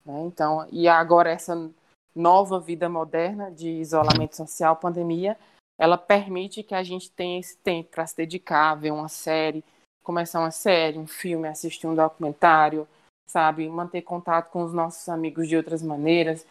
né? 0.04 0.22
Então, 0.22 0.66
e 0.72 0.88
agora 0.88 1.30
essa 1.30 1.70
nova 2.14 2.58
vida 2.58 2.88
moderna 2.88 3.50
de 3.50 3.68
isolamento 3.68 4.34
social, 4.36 4.76
pandemia, 4.76 5.38
ela 5.78 5.98
permite 5.98 6.62
que 6.62 6.74
a 6.74 6.82
gente 6.82 7.10
tenha 7.10 7.38
esse 7.38 7.56
tempo 7.58 7.90
para 7.90 8.06
se 8.06 8.16
dedicar, 8.16 8.74
ver 8.74 8.92
uma 8.92 9.08
série, 9.08 9.64
começar 10.02 10.40
uma 10.40 10.50
série, 10.50 10.98
um 10.98 11.06
filme, 11.06 11.48
assistir 11.48 11.86
um 11.86 11.94
documentário, 11.94 12.88
sabe? 13.26 13.68
Manter 13.68 14.02
contato 14.02 14.50
com 14.50 14.62
os 14.64 14.72
nossos 14.72 15.08
amigos 15.08 15.48
de 15.48 15.56
outras 15.56 15.82
maneiras. 15.82 16.46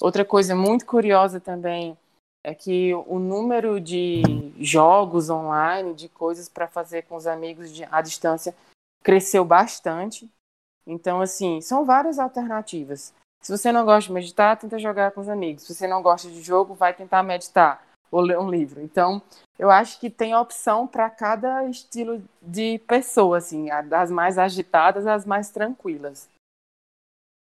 Outra 0.00 0.24
coisa 0.24 0.54
muito 0.54 0.84
curiosa 0.84 1.40
também 1.40 1.96
é 2.44 2.54
que 2.54 2.92
o 3.06 3.18
número 3.18 3.80
de 3.80 4.22
jogos 4.58 5.30
online, 5.30 5.94
de 5.94 6.08
coisas 6.08 6.48
para 6.48 6.66
fazer 6.66 7.02
com 7.02 7.14
os 7.14 7.26
amigos 7.26 7.72
de, 7.72 7.84
à 7.90 8.00
distância, 8.00 8.54
cresceu 9.02 9.44
bastante. 9.44 10.28
Então, 10.86 11.20
assim, 11.20 11.60
são 11.60 11.84
várias 11.84 12.18
alternativas. 12.18 13.14
Se 13.40 13.56
você 13.56 13.70
não 13.70 13.84
gosta 13.84 14.08
de 14.08 14.12
meditar, 14.12 14.56
tenta 14.56 14.78
jogar 14.78 15.12
com 15.12 15.20
os 15.20 15.28
amigos. 15.28 15.64
Se 15.64 15.74
você 15.74 15.86
não 15.86 16.02
gosta 16.02 16.28
de 16.28 16.42
jogo, 16.42 16.74
vai 16.74 16.92
tentar 16.92 17.22
meditar. 17.22 17.84
ou 18.10 18.20
ler 18.20 18.38
um 18.38 18.50
livro. 18.50 18.82
Então, 18.82 19.22
eu 19.58 19.70
acho 19.70 19.98
que 19.98 20.10
tem 20.10 20.34
opção 20.34 20.86
para 20.86 21.08
cada 21.08 21.64
estilo 21.64 22.22
de 22.42 22.78
pessoa, 22.86 23.38
assim, 23.38 23.68
das 23.88 24.10
mais 24.10 24.36
agitadas 24.38 25.06
às 25.06 25.24
mais 25.24 25.48
tranquilas. 25.48 26.28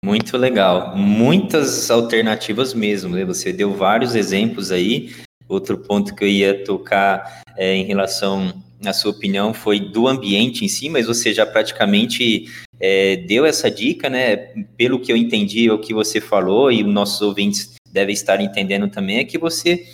Muito 0.07 0.37
legal. 0.37 0.97
Muitas 0.97 1.90
alternativas 1.90 2.73
mesmo, 2.73 3.16
né? 3.16 3.25
Você 3.25 3.53
deu 3.53 3.75
vários 3.75 4.14
exemplos 4.14 4.71
aí. 4.71 5.11
Outro 5.49 5.77
ponto 5.79 6.14
que 6.14 6.23
eu 6.23 6.29
ia 6.29 6.62
tocar 6.62 7.42
é, 7.57 7.75
em 7.75 7.85
relação 7.85 8.55
à 8.85 8.92
sua 8.92 9.11
opinião 9.11 9.53
foi 9.53 9.81
do 9.81 10.07
ambiente 10.07 10.64
em 10.64 10.69
si, 10.69 10.88
mas 10.88 11.09
você 11.09 11.35
já 11.35 11.45
praticamente 11.45 12.45
é, 12.79 13.16
deu 13.16 13.45
essa 13.45 13.69
dica, 13.69 14.09
né? 14.09 14.37
Pelo 14.77 15.01
que 15.01 15.11
eu 15.11 15.16
entendi, 15.16 15.69
o 15.73 15.79
que 15.81 15.92
você 15.92 16.21
falou, 16.21 16.71
e 16.71 16.85
os 16.85 16.95
nossos 16.95 17.21
ouvintes 17.21 17.75
devem 17.90 18.12
estar 18.12 18.40
entendendo 18.40 18.88
também, 18.88 19.19
é 19.19 19.25
que 19.25 19.37
você 19.37 19.85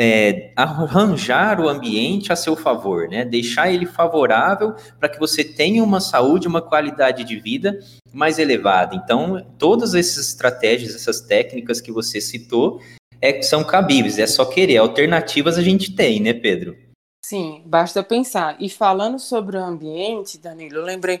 é, 0.00 0.52
arranjar 0.54 1.60
o 1.60 1.68
ambiente 1.68 2.32
a 2.32 2.36
seu 2.36 2.54
favor, 2.54 3.08
né? 3.08 3.24
Deixar 3.24 3.72
ele 3.72 3.84
favorável 3.84 4.76
para 5.00 5.08
que 5.08 5.18
você 5.18 5.42
tenha 5.42 5.82
uma 5.82 6.00
saúde, 6.00 6.46
uma 6.46 6.62
qualidade 6.62 7.24
de 7.24 7.36
vida 7.40 7.80
mais 8.12 8.38
elevada. 8.38 8.94
Então, 8.94 9.44
todas 9.58 9.96
essas 9.96 10.28
estratégias, 10.28 10.94
essas 10.94 11.20
técnicas 11.20 11.80
que 11.80 11.90
você 11.90 12.20
citou, 12.20 12.80
é, 13.20 13.42
são 13.42 13.64
cabíveis, 13.64 14.20
é 14.20 14.26
só 14.28 14.44
querer. 14.44 14.76
Alternativas 14.76 15.58
a 15.58 15.62
gente 15.62 15.92
tem, 15.92 16.20
né, 16.20 16.32
Pedro? 16.32 16.76
Sim, 17.24 17.64
basta 17.66 18.00
pensar. 18.00 18.56
E 18.60 18.70
falando 18.70 19.18
sobre 19.18 19.56
o 19.56 19.64
ambiente, 19.64 20.38
Danilo, 20.38 20.76
eu 20.76 20.84
lembrei 20.84 21.20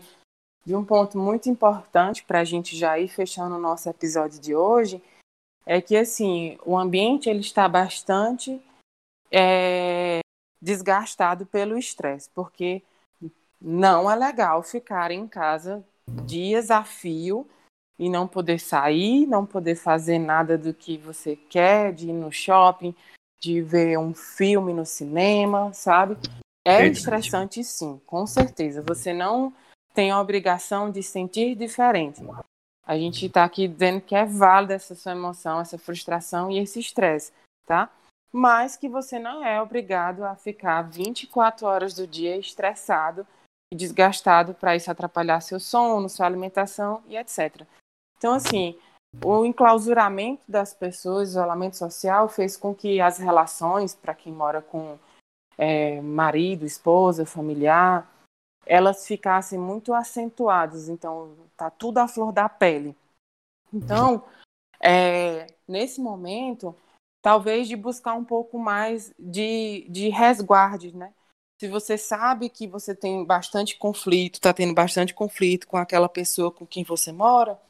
de 0.64 0.76
um 0.76 0.84
ponto 0.84 1.18
muito 1.18 1.50
importante 1.50 2.22
para 2.22 2.40
a 2.40 2.44
gente 2.44 2.76
já 2.76 2.96
ir 2.96 3.08
fechando 3.08 3.56
o 3.56 3.60
nosso 3.60 3.88
episódio 3.88 4.40
de 4.40 4.54
hoje, 4.54 5.02
é 5.66 5.80
que 5.80 5.96
assim 5.96 6.56
o 6.64 6.78
ambiente 6.78 7.28
ele 7.28 7.40
está 7.40 7.68
bastante 7.68 8.60
é, 9.30 10.20
desgastado 10.60 11.46
pelo 11.46 11.78
estresse, 11.78 12.28
porque 12.34 12.82
não 13.60 14.10
é 14.10 14.14
legal 14.14 14.62
ficar 14.62 15.10
em 15.10 15.26
casa 15.26 15.84
dias 16.24 16.70
a 16.70 16.84
fio 16.84 17.48
e 17.98 18.08
não 18.08 18.28
poder 18.28 18.60
sair, 18.60 19.26
não 19.26 19.44
poder 19.44 19.74
fazer 19.74 20.18
nada 20.18 20.56
do 20.56 20.72
que 20.72 20.96
você 20.96 21.34
quer, 21.34 21.92
de 21.92 22.08
ir 22.08 22.12
no 22.12 22.30
shopping, 22.30 22.94
de 23.40 23.60
ver 23.60 23.98
um 23.98 24.14
filme 24.14 24.72
no 24.72 24.86
cinema, 24.86 25.72
sabe? 25.72 26.16
É 26.64 26.86
estressante 26.86 27.62
sim, 27.64 28.00
com 28.06 28.26
certeza. 28.26 28.82
Você 28.82 29.12
não 29.12 29.52
tem 29.94 30.10
a 30.10 30.20
obrigação 30.20 30.90
de 30.90 31.02
sentir 31.02 31.56
diferente. 31.56 32.22
A 32.86 32.96
gente 32.96 33.26
está 33.26 33.44
aqui 33.44 33.66
dizendo 33.66 34.00
que 34.00 34.14
é 34.14 34.24
válida 34.24 34.74
essa 34.74 34.94
sua 34.94 35.12
emoção, 35.12 35.60
essa 35.60 35.76
frustração 35.76 36.50
e 36.50 36.58
esse 36.58 36.78
estresse, 36.78 37.32
tá? 37.66 37.90
Mas 38.32 38.76
que 38.76 38.88
você 38.88 39.18
não 39.18 39.44
é 39.44 39.60
obrigado 39.60 40.24
a 40.24 40.36
ficar 40.36 40.82
24 40.82 41.66
horas 41.66 41.94
do 41.94 42.06
dia 42.06 42.36
estressado 42.36 43.26
e 43.72 43.76
desgastado 43.76 44.54
para 44.54 44.76
isso 44.76 44.90
atrapalhar 44.90 45.40
seu 45.40 45.58
sono, 45.58 46.08
sua 46.08 46.26
alimentação 46.26 47.02
e 47.06 47.16
etc. 47.16 47.66
Então, 48.16 48.34
assim, 48.34 48.78
o 49.24 49.44
enclausuramento 49.44 50.42
das 50.48 50.74
pessoas, 50.74 51.28
o 51.28 51.32
isolamento 51.32 51.76
social, 51.76 52.28
fez 52.28 52.56
com 52.56 52.74
que 52.74 53.00
as 53.00 53.18
relações, 53.18 53.94
para 53.94 54.14
quem 54.14 54.32
mora 54.32 54.60
com 54.60 54.98
é, 55.56 56.00
marido, 56.00 56.64
esposa, 56.64 57.24
familiar, 57.24 58.10
elas 58.66 59.06
ficassem 59.06 59.58
muito 59.58 59.94
acentuadas. 59.94 60.88
Então, 60.88 61.34
tá 61.56 61.70
tudo 61.70 61.98
à 61.98 62.08
flor 62.08 62.32
da 62.32 62.48
pele. 62.48 62.94
Então, 63.72 64.24
é, 64.80 65.46
nesse 65.66 66.00
momento, 66.00 66.74
talvez 67.28 67.68
de 67.68 67.76
buscar 67.76 68.14
um 68.14 68.24
pouco 68.24 68.58
mais 68.58 69.12
de, 69.18 69.86
de 69.90 70.08
resguarde, 70.08 70.96
né? 70.96 71.12
Se 71.60 71.68
você 71.68 71.98
sabe 71.98 72.48
que 72.48 72.66
você 72.66 72.94
tem 72.94 73.22
bastante 73.22 73.76
conflito, 73.76 74.36
está 74.36 74.54
tendo 74.54 74.72
bastante 74.72 75.12
conflito 75.12 75.66
com 75.66 75.76
aquela 75.76 76.08
pessoa 76.08 76.50
com 76.50 76.66
quem 76.66 76.82
você 76.84 77.12
mora, 77.12 77.60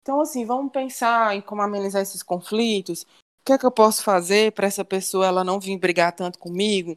então, 0.00 0.18
assim, 0.18 0.46
vamos 0.46 0.72
pensar 0.72 1.36
em 1.36 1.42
como 1.42 1.60
amenizar 1.60 2.00
esses 2.00 2.22
conflitos. 2.22 3.02
O 3.02 3.44
que 3.44 3.52
é 3.52 3.58
que 3.58 3.66
eu 3.66 3.70
posso 3.70 4.02
fazer 4.02 4.52
para 4.52 4.66
essa 4.66 4.82
pessoa 4.82 5.26
ela 5.26 5.44
não 5.44 5.60
vir 5.60 5.76
brigar 5.76 6.12
tanto 6.12 6.38
comigo? 6.38 6.96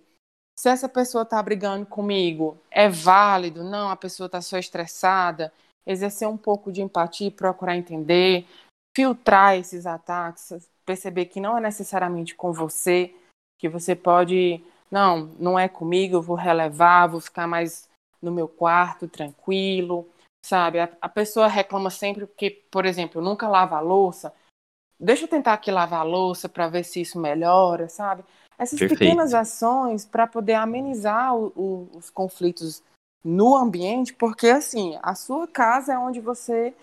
Se 0.58 0.70
essa 0.70 0.88
pessoa 0.88 1.24
está 1.24 1.44
brigando 1.44 1.86
comigo, 1.86 2.58
é 2.72 2.88
válido? 2.88 3.62
Não, 3.62 3.90
a 3.90 3.96
pessoa 3.98 4.28
está 4.28 4.40
só 4.40 4.58
estressada. 4.58 5.52
Exercer 5.86 6.30
um 6.30 6.38
pouco 6.38 6.72
de 6.72 6.82
empatia, 6.82 7.30
procurar 7.30 7.76
entender, 7.76 8.48
filtrar 8.96 9.58
esses 9.58 9.86
ataques, 9.86 10.70
perceber 10.90 11.26
que 11.26 11.40
não 11.40 11.58
é 11.58 11.62
necessariamente 11.62 12.34
com 12.34 12.52
você, 12.52 13.14
que 13.60 13.70
você 13.70 13.96
pode, 13.96 14.64
não, 14.90 15.32
não 15.40 15.60
é 15.60 15.68
comigo, 15.68 16.16
eu 16.16 16.22
vou 16.22 16.36
relevar, 16.36 17.08
vou 17.08 17.22
ficar 17.22 17.48
mais 17.48 17.88
no 18.22 18.32
meu 18.32 18.48
quarto, 18.48 19.08
tranquilo 19.08 20.08
sabe? 20.42 20.80
A, 20.80 20.90
a, 21.02 21.10
pessoa 21.10 21.48
reclama 21.48 21.90
sempre 21.90 22.26
porque, 22.26 22.50
por 22.72 22.86
exemplo, 22.86 23.22
nunca 23.22 23.48
lava 23.48 23.78
a 23.78 23.82
louça. 23.82 24.34
Deixa 25.00 25.24
eu 25.24 25.28
tentar 25.28 25.54
aqui 25.54 25.72
lavar 25.72 26.02
a 26.02 26.04
louça 26.04 26.50
para 26.50 26.68
ver 26.68 26.84
se 26.84 27.02
isso 27.02 27.20
melhora, 27.20 27.88
sabe? 27.88 28.24
Essas 28.58 28.80
Perfeito. 28.80 29.00
pequenas 29.00 29.34
ações 29.34 30.06
para 30.06 30.28
poder 30.28 30.56
amenizar 30.56 31.36
o, 31.36 31.48
o, 31.56 31.90
os 31.98 32.10
conflitos 32.10 32.84
no 33.24 33.56
ambiente, 33.56 34.14
porque 34.14 34.48
assim, 34.48 34.98
a 35.02 35.14
sua 35.14 35.48
casa 35.48 35.94
é 35.94 35.98
onde 35.98 36.20
você 36.20 36.74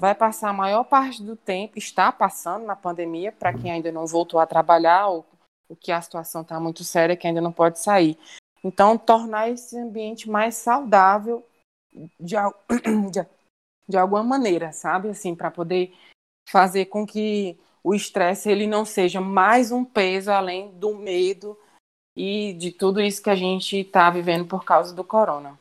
vai 0.00 0.14
passar 0.14 0.48
a 0.48 0.54
maior 0.54 0.84
parte 0.84 1.22
do 1.22 1.36
tempo, 1.36 1.76
está 1.76 2.10
passando 2.10 2.64
na 2.64 2.74
pandemia, 2.74 3.30
para 3.30 3.52
quem 3.52 3.70
ainda 3.70 3.92
não 3.92 4.06
voltou 4.06 4.40
a 4.40 4.46
trabalhar, 4.46 5.08
ou, 5.08 5.26
ou 5.68 5.76
que 5.76 5.92
a 5.92 6.00
situação 6.00 6.40
está 6.40 6.58
muito 6.58 6.82
séria, 6.82 7.14
que 7.14 7.26
ainda 7.26 7.42
não 7.42 7.52
pode 7.52 7.78
sair. 7.78 8.18
Então, 8.64 8.96
tornar 8.96 9.50
esse 9.50 9.78
ambiente 9.78 10.30
mais 10.30 10.54
saudável 10.54 11.46
de, 12.18 12.34
de, 13.12 13.26
de 13.86 13.98
alguma 13.98 14.22
maneira, 14.22 14.72
sabe? 14.72 15.10
Assim, 15.10 15.34
para 15.34 15.50
poder 15.50 15.94
fazer 16.48 16.86
com 16.86 17.06
que 17.06 17.60
o 17.84 17.94
estresse 17.94 18.50
ele 18.50 18.66
não 18.66 18.86
seja 18.86 19.20
mais 19.20 19.70
um 19.70 19.84
peso 19.84 20.30
além 20.30 20.70
do 20.78 20.96
medo 20.96 21.58
e 22.16 22.54
de 22.54 22.72
tudo 22.72 23.02
isso 23.02 23.22
que 23.22 23.28
a 23.28 23.36
gente 23.36 23.76
está 23.76 24.08
vivendo 24.08 24.46
por 24.46 24.64
causa 24.64 24.94
do 24.94 25.04
corona. 25.04 25.58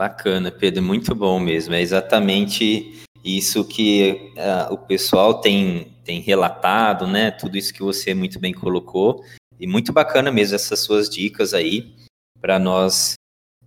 Bacana, 0.00 0.50
Pedro, 0.50 0.82
muito 0.82 1.14
bom 1.14 1.38
mesmo. 1.38 1.74
É 1.74 1.82
exatamente 1.82 3.02
isso 3.22 3.62
que 3.62 4.32
uh, 4.34 4.72
o 4.72 4.78
pessoal 4.78 5.42
tem, 5.42 5.94
tem 6.02 6.22
relatado, 6.22 7.06
né? 7.06 7.30
Tudo 7.30 7.58
isso 7.58 7.70
que 7.74 7.82
você 7.82 8.14
muito 8.14 8.40
bem 8.40 8.54
colocou. 8.54 9.22
E 9.60 9.66
muito 9.66 9.92
bacana 9.92 10.32
mesmo 10.32 10.54
essas 10.54 10.80
suas 10.80 11.06
dicas 11.06 11.52
aí 11.52 11.94
para 12.40 12.58
nós 12.58 13.12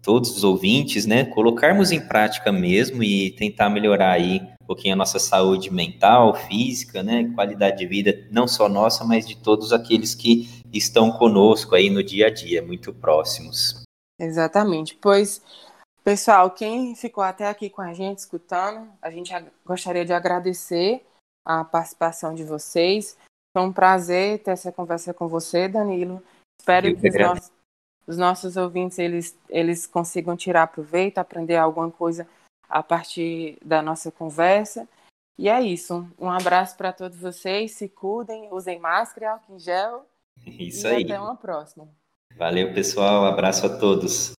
todos 0.02 0.36
os 0.36 0.44
ouvintes, 0.44 1.06
né, 1.06 1.24
colocarmos 1.24 1.92
em 1.92 2.02
prática 2.02 2.52
mesmo 2.52 3.04
e 3.04 3.30
tentar 3.34 3.70
melhorar 3.70 4.14
aí 4.14 4.42
um 4.60 4.66
pouquinho 4.66 4.96
a 4.96 4.98
nossa 4.98 5.20
saúde 5.20 5.72
mental, 5.72 6.34
física, 6.34 7.04
né, 7.04 7.32
qualidade 7.36 7.78
de 7.78 7.86
vida, 7.86 8.28
não 8.32 8.48
só 8.48 8.68
nossa, 8.68 9.06
mas 9.06 9.28
de 9.28 9.38
todos 9.38 9.72
aqueles 9.72 10.16
que 10.16 10.50
estão 10.74 11.12
conosco 11.12 11.76
aí 11.76 11.92
no 11.92 12.04
dia 12.04 12.28
a 12.28 12.30
dia, 12.32 12.62
muito 12.62 12.92
próximos. 12.92 13.84
Exatamente, 14.20 14.98
pois, 15.00 15.42
pessoal, 16.04 16.52
quem 16.52 16.96
ficou 16.96 17.24
até 17.24 17.48
aqui 17.48 17.70
com 17.70 17.82
a 17.82 17.94
gente 17.94 18.20
escutando, 18.20 18.92
a 19.02 19.10
gente 19.10 19.32
gostaria 19.66 20.06
de 20.06 20.14
agradecer 20.14 21.06
a 21.46 21.64
participação 21.64 22.34
de 22.34 22.44
vocês. 22.44 23.18
Foi 23.56 23.66
um 23.66 23.74
prazer 23.74 24.40
ter 24.40 24.52
essa 24.52 24.72
conversa 24.72 25.14
com 25.14 25.28
você, 25.28 25.68
Danilo. 25.68 26.22
Espero 26.60 26.96
que 26.96 27.10
os 27.10 27.16
nossos 27.16 27.52
os 28.06 28.18
nossos 28.18 28.58
ouvintes 28.58 29.00
eles, 29.00 29.38
eles 29.50 29.88
consigam 29.88 30.36
tirar 30.36 30.68
proveito, 30.68 31.18
aprender 31.18 31.56
alguma 31.56 31.90
coisa 31.90 32.28
a 32.68 32.84
partir 32.84 33.58
da 33.64 33.82
nossa 33.82 34.12
conversa. 34.12 34.88
E 35.38 35.50
é 35.50 35.62
isso. 35.62 36.08
Um 36.20 36.30
abraço 36.30 36.76
para 36.78 36.92
todos 36.92 37.18
vocês. 37.18 37.72
Se 37.72 37.90
cuidem, 37.90 38.50
usem 38.52 38.80
máscara, 38.80 39.32
álcool 39.32 39.56
em 39.56 39.60
gel. 39.60 40.06
Isso 40.46 40.88
e 40.88 40.90
aí. 40.90 41.04
Até 41.04 41.20
uma 41.20 41.36
próxima. 41.36 41.88
Valeu, 42.36 42.74
pessoal. 42.74 43.26
abraço 43.26 43.66
a 43.66 43.78
todos. 43.78 44.34